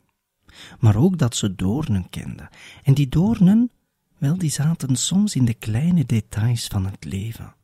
Maar 0.79 0.95
ook 0.95 1.17
dat 1.17 1.35
ze 1.35 1.55
doornen 1.55 2.09
kende. 2.09 2.49
En 2.83 2.93
die 2.93 3.09
doornen, 3.09 3.71
wel, 4.17 4.37
die 4.37 4.49
zaten 4.49 4.95
soms 4.95 5.35
in 5.35 5.45
de 5.45 5.53
kleine 5.53 6.05
details 6.05 6.67
van 6.67 6.85
het 6.85 7.05
leven. 7.05 7.55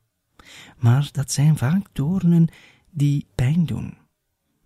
Maar 0.77 1.09
dat 1.11 1.31
zijn 1.31 1.57
vaak 1.57 1.87
doornen 1.91 2.47
die 2.89 3.25
pijn 3.35 3.65
doen. 3.65 3.97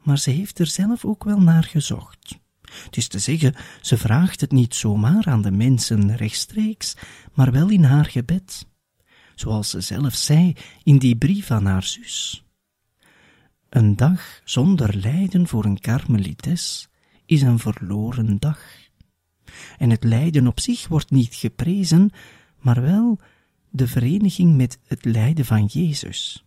Maar 0.04 0.18
ze 0.18 0.30
heeft 0.30 0.60
er 0.60 0.68
zelf 0.68 1.06
ook 1.06 1.24
wel 1.24 1.42
naar 1.42 1.64
gezocht. 1.64 2.40
Het 2.84 2.97
is 2.97 3.08
te 3.08 3.19
zeggen, 3.19 3.56
ze 3.82 3.97
vraagt 3.97 4.41
het 4.41 4.51
niet 4.51 4.75
zomaar 4.75 5.25
aan 5.25 5.41
de 5.41 5.51
mensen 5.51 6.15
rechtstreeks, 6.15 6.95
maar 7.34 7.51
wel 7.51 7.69
in 7.69 7.84
haar 7.84 8.06
gebed, 8.06 8.67
zoals 9.36 9.69
ze 9.69 9.82
zelf 9.82 10.15
zei 10.15 10.56
in 10.84 10.97
die 10.97 11.15
brief 11.15 11.51
aan 11.51 11.65
haar 11.65 11.84
zus. 11.84 12.43
Een 13.69 13.95
dag 13.95 14.41
zonder 14.43 14.95
lijden 14.95 15.47
voor 15.47 15.65
een 15.65 15.80
karmelites 15.80 16.89
is 17.25 17.41
een 17.41 17.60
verloren 17.60 18.39
dag. 18.39 18.60
En 19.77 19.89
het 19.89 20.03
lijden 20.03 20.47
op 20.47 20.60
zich 20.60 20.88
wordt 20.88 21.12
niet 21.12 21.36
geprezen, 21.36 22.10
maar 22.60 22.82
wel 22.82 23.19
de 23.69 23.88
vereniging 23.88 24.56
met 24.56 24.80
het 24.88 25.06
lijden 25.06 25.45
van 25.45 25.65
Jezus. 25.65 26.45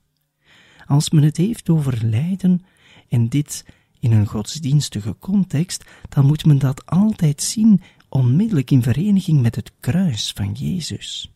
Als 0.86 1.10
men 1.10 1.22
het 1.22 1.36
heeft 1.36 1.68
over 1.68 1.98
lijden, 2.04 2.64
en 3.08 3.28
dit 3.28 3.64
in 4.00 4.12
een 4.12 4.26
godsdienstige 4.26 5.16
context, 5.18 5.84
dan 6.08 6.26
moet 6.26 6.44
men 6.44 6.58
dat 6.58 6.86
altijd 6.86 7.42
zien 7.42 7.82
onmiddellijk 8.08 8.70
in 8.70 8.82
vereniging 8.82 9.40
met 9.42 9.56
het 9.56 9.72
kruis 9.80 10.32
van 10.32 10.52
Jezus. 10.52 11.32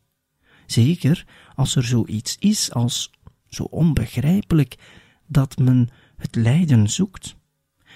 Zeker 0.66 1.26
als 1.54 1.76
er 1.76 1.84
zoiets 1.84 2.36
is 2.38 2.72
als 2.72 3.10
zo 3.48 3.62
onbegrijpelijk 3.62 4.76
dat 5.26 5.58
men 5.58 5.88
het 6.16 6.34
lijden 6.34 6.90
zoekt. 6.90 7.36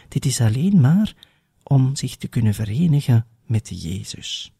Dit 0.09 0.27
is 0.27 0.41
alleen 0.41 0.81
maar 0.81 1.15
om 1.63 1.97
zich 1.97 2.17
te 2.17 2.29
kunnen 2.29 2.55
verenigen 2.55 3.27
met 3.47 3.83
Jezus. 3.83 4.53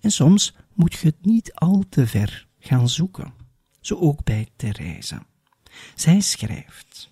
En 0.00 0.10
soms 0.10 0.54
moet 0.74 0.92
je 0.94 1.06
het 1.06 1.24
niet 1.24 1.54
al 1.54 1.84
te 1.88 2.06
ver 2.06 2.46
gaan 2.58 2.88
zoeken. 2.88 3.32
Zo 3.80 3.96
ook 3.96 4.24
bij 4.24 4.48
Therese. 4.56 5.22
Zij 5.94 6.20
schrijft: 6.20 7.11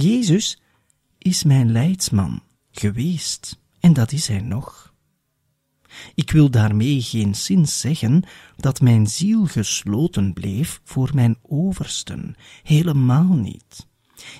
Jezus 0.00 0.60
is 1.18 1.42
mijn 1.42 1.72
leidsman 1.72 2.42
geweest 2.70 3.58
en 3.80 3.92
dat 3.92 4.12
is 4.12 4.28
hij 4.28 4.40
nog. 4.40 4.94
Ik 6.14 6.30
wil 6.30 6.50
daarmee 6.50 7.02
geen 7.02 7.34
zin 7.34 7.66
zeggen 7.66 8.22
dat 8.56 8.80
mijn 8.80 9.06
ziel 9.06 9.46
gesloten 9.46 10.32
bleef 10.32 10.80
voor 10.84 11.10
mijn 11.14 11.36
oversten, 11.42 12.36
helemaal 12.62 13.34
niet. 13.34 13.86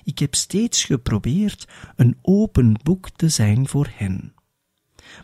Ik 0.04 0.18
heb 0.18 0.34
steeds 0.34 0.84
geprobeerd 0.84 1.68
een 1.96 2.18
open 2.22 2.74
boek 2.82 3.10
te 3.10 3.28
zijn 3.28 3.68
voor 3.68 3.90
hen. 3.94 4.34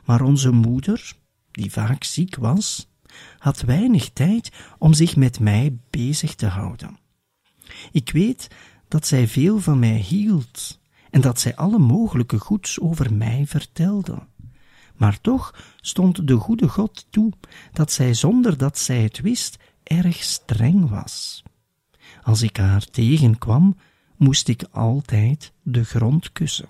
Maar 0.05 0.23
onze 0.23 0.51
moeder, 0.51 1.13
die 1.51 1.71
vaak 1.73 2.05
ziek 2.05 2.37
was, 2.37 2.89
had 3.39 3.61
weinig 3.61 4.11
tijd 4.11 4.51
om 4.79 4.93
zich 4.93 5.17
met 5.17 5.41
mij 5.41 5.79
bezig 5.91 6.35
te 6.35 6.47
houden. 6.47 6.99
Ik 7.93 8.11
weet 8.11 8.49
dat 8.89 9.07
zij 9.07 9.29
veel 9.29 9.59
van 9.59 9.79
mij 9.79 9.97
hield 9.97 10.81
en 11.11 11.21
dat 11.21 11.41
zij 11.41 11.57
alle 11.57 11.79
mogelijke 11.79 12.39
goeds 12.39 12.81
over 12.81 13.15
mij 13.15 13.47
vertelde. 13.47 14.27
Maar 14.97 15.21
toch 15.21 15.75
stond 15.81 16.29
de 16.29 16.37
goede 16.37 16.69
God 16.69 17.07
toe 17.11 17.33
dat 17.73 17.93
zij 17.93 18.15
zonder 18.15 18.57
dat 18.57 18.79
zij 18.79 19.03
het 19.03 19.21
wist 19.21 19.57
erg 19.83 20.23
streng 20.23 20.89
was. 20.89 21.43
Als 22.23 22.43
ik 22.43 22.57
haar 22.57 22.85
tegenkwam, 22.85 23.77
moest 24.17 24.49
ik 24.49 24.65
altijd 24.71 25.53
de 25.63 25.85
grond 25.85 26.33
kussen. 26.33 26.69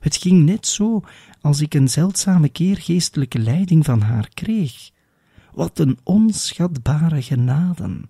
Het 0.00 0.16
ging 0.16 0.44
net 0.44 0.66
zo 0.66 1.00
als 1.40 1.60
ik 1.60 1.74
een 1.74 1.88
zeldzame 1.88 2.48
keer 2.48 2.76
geestelijke 2.76 3.38
leiding 3.38 3.84
van 3.84 4.00
haar 4.00 4.28
kreeg. 4.28 4.90
Wat 5.52 5.78
een 5.78 5.98
onschatbare 6.02 7.22
genaden! 7.22 8.08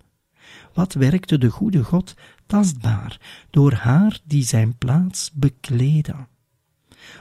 Wat 0.73 0.93
werkte 0.93 1.37
de 1.37 1.49
goede 1.49 1.83
God 1.83 2.15
tastbaar 2.53 3.45
door 3.49 3.73
haar 3.73 4.19
die 4.23 4.43
zijn 4.43 4.77
plaats 4.77 5.31
bekleedde? 5.33 6.15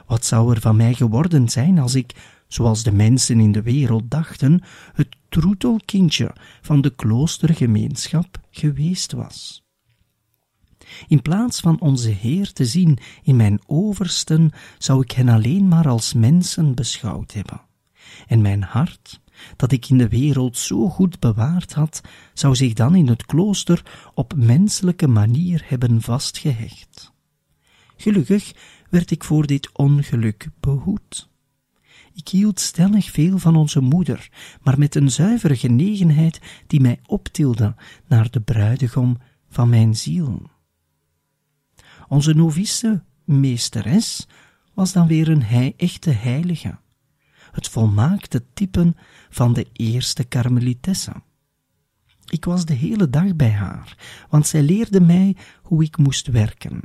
Wat 0.07 0.25
zou 0.25 0.55
er 0.55 0.61
van 0.61 0.77
mij 0.77 0.95
geworden 0.95 1.49
zijn 1.49 1.79
als 1.79 1.95
ik, 1.95 2.15
zoals 2.49 2.83
de 2.83 2.93
mensen 2.93 3.41
in 3.41 3.53
de 3.53 3.63
wereld 3.63 4.11
dachten, 4.11 4.63
het 4.93 5.17
troetelkindje 5.29 6.35
van 6.61 6.81
de 6.81 6.91
kloostergemeenschap 6.91 8.41
geweest 8.51 9.13
was? 9.13 9.65
In 11.07 11.23
plaats 11.23 11.61
van 11.61 11.81
onze 11.81 12.11
Heer 12.11 12.53
te 12.53 12.65
zien 12.65 12.99
in 13.23 13.37
mijn 13.37 13.61
oversten, 13.67 14.51
zou 14.79 15.03
ik 15.03 15.11
hen 15.11 15.29
alleen 15.29 15.69
maar 15.69 15.89
als 15.89 16.13
mensen 16.13 16.75
beschouwd 16.75 17.33
hebben. 17.33 17.61
En 18.27 18.41
mijn 18.41 18.63
hart, 18.63 19.21
dat 19.57 19.73
ik 19.73 19.89
in 19.89 19.99
de 19.99 20.09
wereld 20.09 20.59
zo 20.59 20.89
goed 20.89 21.19
bewaard 21.19 21.73
had, 21.73 22.01
zou 22.35 22.55
zich 22.55 22.73
dan 22.73 22.95
in 22.95 23.09
het 23.09 23.27
klooster 23.27 24.11
op 24.15 24.35
menselijke 24.37 25.07
manier 25.07 25.65
hebben 25.67 26.01
vastgehecht. 26.01 27.13
Gelukkig 27.97 28.53
werd 28.91 29.11
ik 29.11 29.25
voor 29.25 29.47
dit 29.47 29.71
ongeluk 29.73 30.49
behoed. 30.61 31.31
Ik 32.15 32.29
hield 32.29 32.61
stellig 32.61 33.11
veel 33.11 33.39
van 33.39 33.57
onze 33.57 33.81
moeder, 33.81 34.29
maar 34.63 34.79
met 34.79 34.95
een 34.95 35.11
zuivere 35.11 35.57
genegenheid 35.57 36.41
die 36.67 36.81
mij 36.81 37.01
optilde 37.07 37.75
naar 38.07 38.31
de 38.31 38.41
bruidegom 38.41 39.19
van 39.49 39.69
mijn 39.69 39.97
ziel. 39.97 40.51
Onze 42.09 42.35
novice 42.35 43.03
meesteres 43.25 44.27
was 44.75 44.93
dan 44.93 45.07
weer 45.07 45.29
een 45.29 45.75
echte 45.77 46.11
heilige, 46.11 46.79
het 47.53 47.69
volmaakte 47.69 48.45
typen 48.55 48.97
van 49.31 49.53
de 49.53 49.67
eerste 49.73 50.25
karmelitesse. 50.25 51.13
Ik 52.27 52.45
was 52.45 52.65
de 52.65 52.75
hele 52.75 53.11
dag 53.11 53.37
bij 53.37 53.51
haar, 53.51 53.97
want 54.31 54.47
zij 54.47 54.63
leerde 54.63 55.01
mij 55.01 55.37
hoe 55.63 55.83
ik 55.85 55.97
moest 55.97 56.27
werken. 56.27 56.81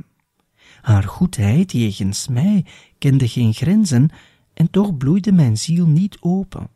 Haar 0.80 1.02
goedheid 1.04 1.72
jegens 1.72 2.28
mij 2.28 2.64
kende 2.98 3.28
geen 3.28 3.54
grenzen 3.54 4.10
en 4.54 4.70
toch 4.70 4.96
bloeide 4.96 5.32
mijn 5.32 5.56
ziel 5.56 5.86
niet 5.86 6.16
open. 6.20 6.68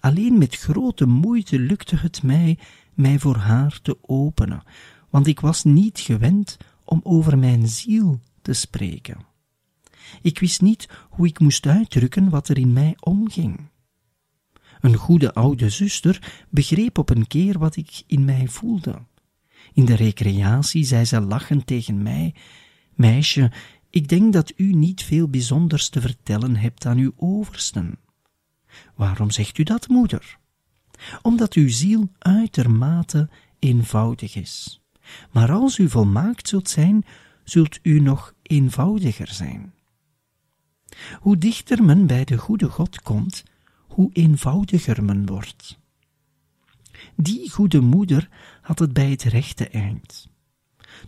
Alleen 0.00 0.38
met 0.38 0.56
grote 0.56 1.06
moeite 1.06 1.58
lukte 1.58 1.96
het 1.96 2.22
mij 2.22 2.58
mij 2.94 3.18
voor 3.18 3.36
haar 3.36 3.80
te 3.82 3.98
openen, 4.00 4.62
want 5.10 5.26
ik 5.26 5.40
was 5.40 5.64
niet 5.64 5.98
gewend 5.98 6.56
om 6.84 7.00
over 7.02 7.38
mijn 7.38 7.68
ziel 7.68 8.20
te 8.42 8.52
spreken. 8.52 9.35
Ik 10.22 10.38
wist 10.38 10.60
niet 10.60 10.88
hoe 11.10 11.26
ik 11.26 11.38
moest 11.38 11.66
uitdrukken 11.66 12.30
wat 12.30 12.48
er 12.48 12.58
in 12.58 12.72
mij 12.72 12.96
omging. 13.00 13.68
Een 14.80 14.94
goede 14.94 15.34
oude 15.34 15.70
zuster 15.70 16.44
begreep 16.50 16.98
op 16.98 17.10
een 17.10 17.26
keer 17.26 17.58
wat 17.58 17.76
ik 17.76 18.02
in 18.06 18.24
mij 18.24 18.48
voelde. 18.48 18.98
In 19.72 19.84
de 19.84 19.94
recreatie 19.94 20.84
zei 20.84 21.04
ze 21.04 21.20
lachend 21.20 21.66
tegen 21.66 22.02
mij: 22.02 22.34
Meisje, 22.94 23.52
ik 23.90 24.08
denk 24.08 24.32
dat 24.32 24.52
u 24.56 24.72
niet 24.72 25.02
veel 25.02 25.28
bijzonders 25.28 25.88
te 25.88 26.00
vertellen 26.00 26.56
hebt 26.56 26.86
aan 26.86 26.98
uw 26.98 27.12
oversten. 27.16 27.98
Waarom 28.94 29.30
zegt 29.30 29.58
u 29.58 29.62
dat, 29.62 29.88
moeder? 29.88 30.38
Omdat 31.22 31.52
uw 31.52 31.68
ziel 31.68 32.10
uitermate 32.18 33.28
eenvoudig 33.58 34.34
is. 34.34 34.80
Maar 35.32 35.52
als 35.52 35.78
u 35.78 35.88
volmaakt 35.88 36.48
zult 36.48 36.68
zijn, 36.68 37.04
zult 37.44 37.78
u 37.82 38.00
nog 38.00 38.34
eenvoudiger 38.42 39.28
zijn. 39.28 39.72
Hoe 41.20 41.38
dichter 41.38 41.84
men 41.84 42.06
bij 42.06 42.24
de 42.24 42.36
goede 42.38 42.68
God 42.68 43.02
komt, 43.02 43.44
hoe 43.86 44.10
eenvoudiger 44.12 45.04
men 45.04 45.26
wordt. 45.26 45.78
Die 47.16 47.50
goede 47.50 47.80
moeder 47.80 48.28
had 48.62 48.78
het 48.78 48.92
bij 48.92 49.10
het 49.10 49.22
rechte 49.22 49.68
eind. 49.68 50.28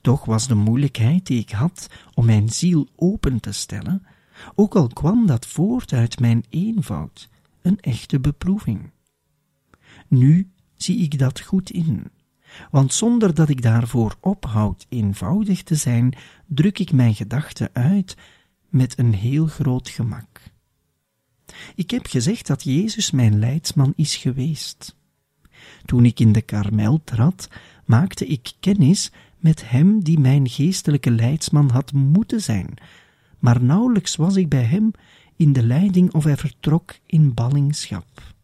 Toch 0.01 0.25
was 0.25 0.49
de 0.49 0.55
moeilijkheid 0.55 1.27
die 1.27 1.41
ik 1.41 1.51
had 1.51 1.91
om 2.15 2.25
mijn 2.25 2.49
ziel 2.49 2.89
open 2.97 3.41
te 3.41 3.53
stellen, 3.53 4.07
ook 4.55 4.77
al 4.77 4.89
kwam 4.89 5.27
dat 5.27 5.47
voort 5.47 5.93
uit 5.93 6.21
mijn 6.21 6.45
eenvoud, 6.49 7.29
een 7.63 7.81
echte 7.81 8.21
beproeving. 8.21 8.91
Nu 10.09 10.51
zie 10.77 10.99
ik 10.99 11.19
dat 11.19 11.41
goed 11.41 11.71
in, 11.71 12.11
want 12.71 12.93
zonder 12.93 13.35
dat 13.35 13.49
ik 13.49 13.63
daarvoor 13.63 14.17
ophoud 14.21 14.87
eenvoudig 14.89 15.63
te 15.63 15.75
zijn, 15.75 16.15
druk 16.47 16.79
ik 16.79 16.93
mijn 16.93 17.15
gedachten 17.15 17.71
uit 17.73 18.17
met 18.69 18.99
een 18.99 19.15
heel 19.15 19.47
groot 19.47 19.89
gemak. 19.89 20.41
Ik 21.75 21.91
heb 21.91 22.07
gezegd 22.07 22.47
dat 22.47 22.63
Jezus 22.63 23.11
mijn 23.11 23.39
leidsman 23.39 23.93
is 23.97 24.17
geweest. 24.17 24.97
Toen 25.85 26.05
ik 26.05 26.21
in 26.21 26.33
de 26.33 26.43
karmel 26.43 27.01
trad, 27.05 27.49
maakte 27.85 28.27
ik 28.27 28.53
kennis 28.61 29.13
met 29.39 29.71
hem 29.71 30.05
die 30.05 30.19
mijn 30.19 30.49
geestelijke 30.49 31.11
leidsman 31.11 31.71
had 31.71 31.93
moeten 31.93 32.43
zijn, 32.43 32.75
maar 33.39 33.63
nauwelijks 33.63 34.17
was 34.17 34.37
ik 34.37 34.49
bij 34.49 34.65
hem 34.65 34.91
in 35.37 35.53
de 35.53 35.63
leiding 35.63 36.13
of 36.15 36.25
hij 36.25 36.37
vertrok 36.37 36.95
in 37.07 37.35
ballingschap. 37.35 38.35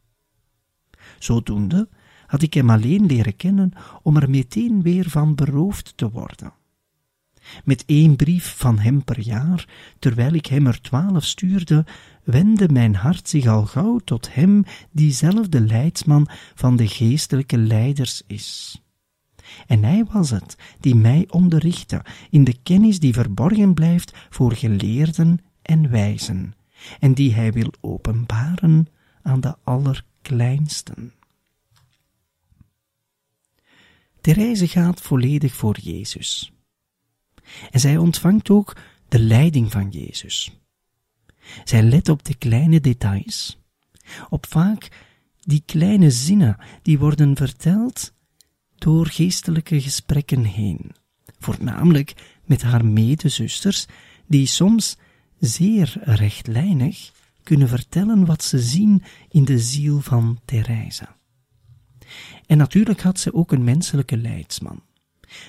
Zodoende 1.18 1.88
had 2.26 2.42
ik 2.42 2.54
hem 2.54 2.70
alleen 2.70 3.06
leren 3.06 3.36
kennen 3.36 3.72
om 4.02 4.16
er 4.16 4.30
meteen 4.30 4.82
weer 4.82 5.10
van 5.10 5.34
beroofd 5.34 5.96
te 5.96 6.10
worden. 6.10 6.52
Met 7.64 7.84
één 7.86 8.16
brief 8.16 8.54
van 8.56 8.78
hem 8.78 9.04
per 9.04 9.20
jaar, 9.20 9.68
terwijl 9.98 10.32
ik 10.32 10.46
hem 10.46 10.66
er 10.66 10.80
twaalf 10.80 11.24
stuurde, 11.24 11.84
wendde 12.24 12.68
mijn 12.68 12.94
hart 12.94 13.28
zich 13.28 13.46
al 13.46 13.66
gauw 13.66 13.98
tot 13.98 14.34
hem 14.34 14.64
die 14.90 15.12
zelf 15.12 15.48
de 15.48 15.60
leidsman 15.60 16.28
van 16.54 16.76
de 16.76 16.88
geestelijke 16.88 17.58
leiders 17.58 18.22
is. 18.26 18.78
En 19.66 19.84
hij 19.84 20.04
was 20.12 20.30
het 20.30 20.56
die 20.80 20.94
mij 20.94 21.26
onderrichtte 21.30 22.04
in 22.30 22.44
de 22.44 22.56
kennis 22.62 23.00
die 23.00 23.12
verborgen 23.12 23.74
blijft 23.74 24.12
voor 24.30 24.52
geleerden 24.52 25.38
en 25.62 25.90
wijzen, 25.90 26.54
en 27.00 27.14
die 27.14 27.34
hij 27.34 27.52
wil 27.52 27.72
openbaren 27.80 28.86
aan 29.22 29.40
de 29.40 29.54
allerkleinsten. 29.64 31.12
Reize 34.32 34.68
gaat 34.68 35.00
volledig 35.00 35.54
voor 35.54 35.78
Jezus. 35.80 36.53
En 37.74 37.80
zij 37.80 37.96
ontvangt 37.96 38.50
ook 38.50 38.76
de 39.08 39.18
leiding 39.18 39.72
van 39.72 39.90
Jezus. 39.90 40.58
Zij 41.64 41.82
let 41.82 42.08
op 42.08 42.24
de 42.24 42.34
kleine 42.34 42.80
details, 42.80 43.58
op 44.28 44.46
vaak 44.46 44.88
die 45.40 45.62
kleine 45.66 46.10
zinnen 46.10 46.56
die 46.82 46.98
worden 46.98 47.36
verteld 47.36 48.12
door 48.74 49.06
geestelijke 49.06 49.80
gesprekken 49.80 50.44
heen, 50.44 50.94
voornamelijk 51.38 52.38
met 52.44 52.62
haar 52.62 52.84
medezusters, 52.84 53.86
die 54.26 54.46
soms 54.46 54.96
zeer 55.38 55.96
rechtlijnig 56.00 57.12
kunnen 57.42 57.68
vertellen 57.68 58.24
wat 58.24 58.42
ze 58.42 58.58
zien 58.58 59.02
in 59.28 59.44
de 59.44 59.58
ziel 59.58 60.00
van 60.00 60.40
Therese. 60.44 61.08
En 62.46 62.58
natuurlijk 62.58 63.00
had 63.00 63.20
ze 63.20 63.34
ook 63.34 63.52
een 63.52 63.64
menselijke 63.64 64.16
leidsman. 64.16 64.82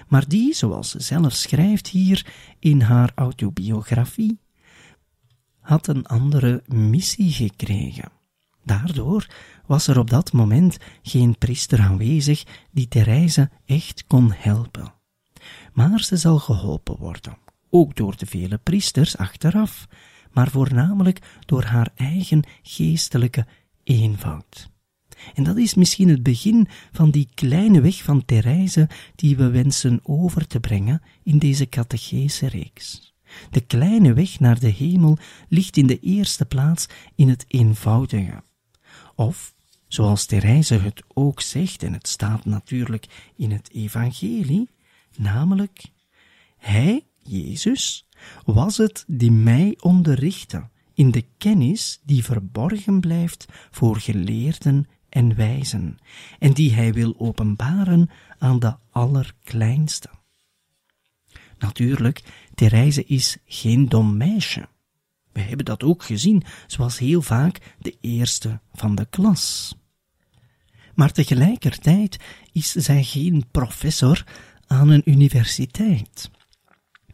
Maar 0.08 0.28
die, 0.28 0.54
zoals 0.54 0.90
ze 0.90 1.00
zelf 1.00 1.34
schrijft 1.34 1.88
hier 1.88 2.26
in 2.60 2.82
haar 2.82 3.12
autobiografie, 3.16 4.40
had 5.60 5.88
een 5.88 6.06
andere 6.06 6.64
missie 6.68 7.32
gekregen. 7.32 8.12
Daardoor 8.64 9.28
was 9.66 9.88
er 9.88 10.00
op 10.00 10.10
dat 10.10 10.32
moment 10.32 10.78
geen 11.02 11.38
priester 11.38 11.80
aanwezig 11.80 12.44
die 12.72 12.88
Therese 12.88 13.50
echt 13.66 14.04
kon 14.08 14.32
helpen. 14.32 14.94
Maar 15.74 16.00
ze 16.00 16.18
zal 16.18 16.40
geholpen 16.40 16.98
worden, 16.98 17.38
ook 17.70 17.96
door 17.96 18.18
de 18.18 18.26
vele 18.26 18.58
priesters 18.58 19.18
achteraf, 19.18 19.88
maar 20.32 20.50
voornamelijk 20.50 21.20
door 21.46 21.64
haar 21.64 21.90
eigen 21.96 22.44
geestelijke 22.62 23.46
eenvoud. 23.84 24.70
En 25.34 25.44
dat 25.44 25.58
is 25.58 25.74
misschien 25.74 26.10
het 26.10 26.24
begin 26.24 26.68
van 26.92 27.12
die 27.12 27.30
kleine 27.34 27.82
weg 27.82 28.04
van 28.04 28.26
Therese 28.26 28.90
die 29.16 29.38
we 29.38 29.50
wensen 29.50 30.00
over 30.04 30.48
te 30.48 30.60
brengen 30.60 31.02
in 31.24 31.38
deze 31.38 31.70
catechese 31.70 32.48
reeks. 32.48 33.14
De 33.50 33.62
kleine 33.62 34.14
weg 34.14 34.40
naar 34.40 34.60
de 34.60 34.70
hemel 34.70 35.18
ligt 35.50 35.78
in 35.78 35.88
de 35.88 36.00
eerste 36.00 36.46
plaats 36.46 36.88
in 37.16 37.30
het 37.30 37.46
eenvoudige. 37.48 38.44
Of, 39.16 39.54
zoals 39.88 40.26
Therese 40.26 40.76
het 40.76 41.04
ook 41.14 41.42
zegt, 41.42 41.84
en 41.84 41.94
het 41.94 42.08
staat 42.08 42.46
natuurlijk 42.46 43.32
in 43.36 43.52
het 43.52 43.72
evangelie, 43.72 44.70
namelijk, 45.18 45.84
Hij, 46.58 47.06
Jezus, 47.22 48.08
was 48.46 48.78
het 48.78 49.04
die 49.08 49.32
mij 49.32 49.78
onderrichtte 49.80 50.70
in 50.94 51.12
de 51.12 51.26
kennis 51.38 52.02
die 52.04 52.24
verborgen 52.24 53.00
blijft 53.00 53.46
voor 53.72 54.00
geleerden 54.00 54.88
en 55.16 55.36
wijzen, 55.36 55.98
en 56.40 56.54
die 56.54 56.74
hij 56.74 56.94
wil 56.94 57.16
openbaren 57.18 58.10
aan 58.38 58.60
de 58.60 58.76
allerkleinste. 58.92 60.10
Natuurlijk, 61.58 62.24
Therese 62.56 63.06
is 63.06 63.38
geen 63.46 63.90
dom 63.90 64.18
meisje. 64.18 64.68
We 65.32 65.40
hebben 65.42 65.66
dat 65.66 65.84
ook 65.84 66.04
gezien, 66.04 66.44
was 66.78 67.00
heel 67.00 67.22
vaak 67.22 67.76
de 67.80 67.98
eerste 68.02 68.60
van 68.74 68.96
de 68.96 69.06
klas. 69.10 69.76
Maar 70.96 71.12
tegelijkertijd 71.12 72.20
is 72.52 72.72
zij 72.72 73.04
geen 73.04 73.46
professor 73.52 74.26
aan 74.68 74.90
een 74.90 75.02
universiteit. 75.06 76.32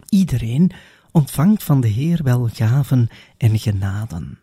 Iedereen 0.10 0.72
ontvangt 1.12 1.64
van 1.64 1.82
de 1.82 1.88
Heer 1.88 2.24
wel 2.24 2.50
gaven 2.54 3.10
en 3.38 3.60
genaden. 3.60 4.41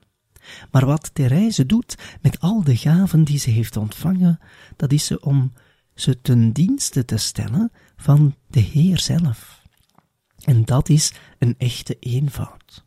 Maar 0.70 0.86
wat 0.86 1.10
Therese 1.14 1.66
doet 1.66 1.94
met 2.20 2.40
al 2.40 2.62
de 2.62 2.76
gaven 2.76 3.24
die 3.24 3.38
ze 3.38 3.50
heeft 3.50 3.76
ontvangen, 3.76 4.38
dat 4.76 4.92
is 4.92 5.04
ze 5.04 5.20
om 5.20 5.52
ze 5.94 6.20
ten 6.20 6.52
dienste 6.52 7.04
te 7.04 7.16
stellen 7.16 7.72
van 7.96 8.34
de 8.46 8.60
Heer 8.60 8.98
zelf. 8.98 9.62
En 10.44 10.64
dat 10.64 10.88
is 10.88 11.12
een 11.38 11.54
echte 11.58 11.96
eenvoud. 11.98 12.84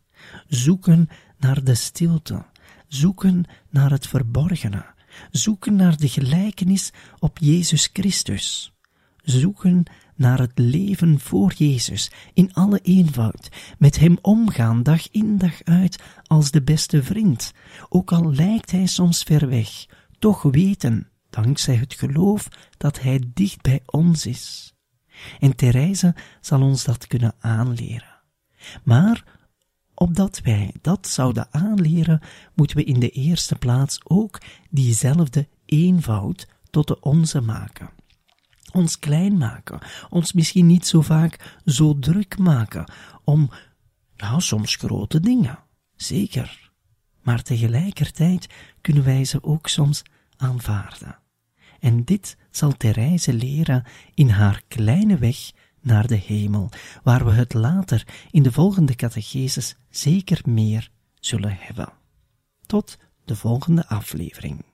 Zoeken 0.48 1.08
naar 1.38 1.64
de 1.64 1.74
stilte, 1.74 2.44
zoeken 2.88 3.44
naar 3.70 3.90
het 3.90 4.06
verborgene, 4.06 4.84
zoeken 5.30 5.76
naar 5.76 5.96
de 5.96 6.08
gelijkenis 6.08 6.92
op 7.18 7.38
Jezus 7.38 7.90
Christus, 7.92 8.72
zoeken 9.22 9.84
naar 10.22 10.38
het 10.38 10.58
leven 10.58 11.20
voor 11.20 11.52
Jezus 11.52 12.10
in 12.34 12.54
alle 12.54 12.78
eenvoud, 12.82 13.48
met 13.78 13.98
Hem 13.98 14.18
omgaan 14.20 14.82
dag 14.82 15.10
in 15.10 15.38
dag 15.38 15.62
uit 15.64 16.02
als 16.26 16.50
de 16.50 16.62
beste 16.62 17.02
vriend, 17.02 17.52
ook 17.88 18.12
al 18.12 18.34
lijkt 18.34 18.70
Hij 18.70 18.86
soms 18.86 19.22
ver 19.22 19.48
weg, 19.48 19.86
toch 20.18 20.42
weten, 20.42 21.08
dankzij 21.30 21.74
het 21.74 21.94
geloof, 21.94 22.48
dat 22.76 23.00
Hij 23.00 23.22
dicht 23.34 23.62
bij 23.62 23.80
ons 23.86 24.26
is. 24.26 24.74
En 25.40 25.56
Therese 25.56 26.14
zal 26.40 26.62
ons 26.62 26.84
dat 26.84 27.06
kunnen 27.06 27.34
aanleren. 27.38 28.20
Maar 28.82 29.24
opdat 29.94 30.40
wij 30.44 30.74
dat 30.80 31.08
zouden 31.08 31.48
aanleren, 31.50 32.20
moeten 32.54 32.76
we 32.76 32.84
in 32.84 33.00
de 33.00 33.10
eerste 33.10 33.56
plaats 33.56 34.00
ook 34.04 34.40
diezelfde 34.70 35.48
eenvoud 35.64 36.48
tot 36.70 36.86
de 36.86 37.00
onze 37.00 37.40
maken 37.40 37.90
ons 38.72 38.98
klein 38.98 39.36
maken, 39.36 39.78
ons 40.10 40.32
misschien 40.32 40.66
niet 40.66 40.86
zo 40.86 41.00
vaak 41.00 41.58
zo 41.64 41.98
druk 41.98 42.38
maken 42.38 42.92
om, 43.24 43.50
ja, 44.16 44.38
soms 44.38 44.76
grote 44.76 45.20
dingen, 45.20 45.58
zeker. 45.96 46.70
Maar 47.22 47.42
tegelijkertijd 47.42 48.46
kunnen 48.80 49.04
wij 49.04 49.24
ze 49.24 49.42
ook 49.42 49.68
soms 49.68 50.02
aanvaarden. 50.36 51.18
En 51.80 52.04
dit 52.04 52.36
zal 52.50 52.76
Therese 52.76 53.32
leren 53.32 53.84
in 54.14 54.28
haar 54.28 54.62
kleine 54.68 55.16
weg 55.16 55.50
naar 55.80 56.06
de 56.06 56.16
hemel, 56.16 56.70
waar 57.02 57.24
we 57.24 57.32
het 57.32 57.54
later 57.54 58.06
in 58.30 58.42
de 58.42 58.52
volgende 58.52 58.94
catecheses 58.94 59.76
zeker 59.90 60.40
meer 60.44 60.90
zullen 61.20 61.56
hebben. 61.58 61.92
Tot 62.66 62.98
de 63.24 63.36
volgende 63.36 63.88
aflevering. 63.88 64.71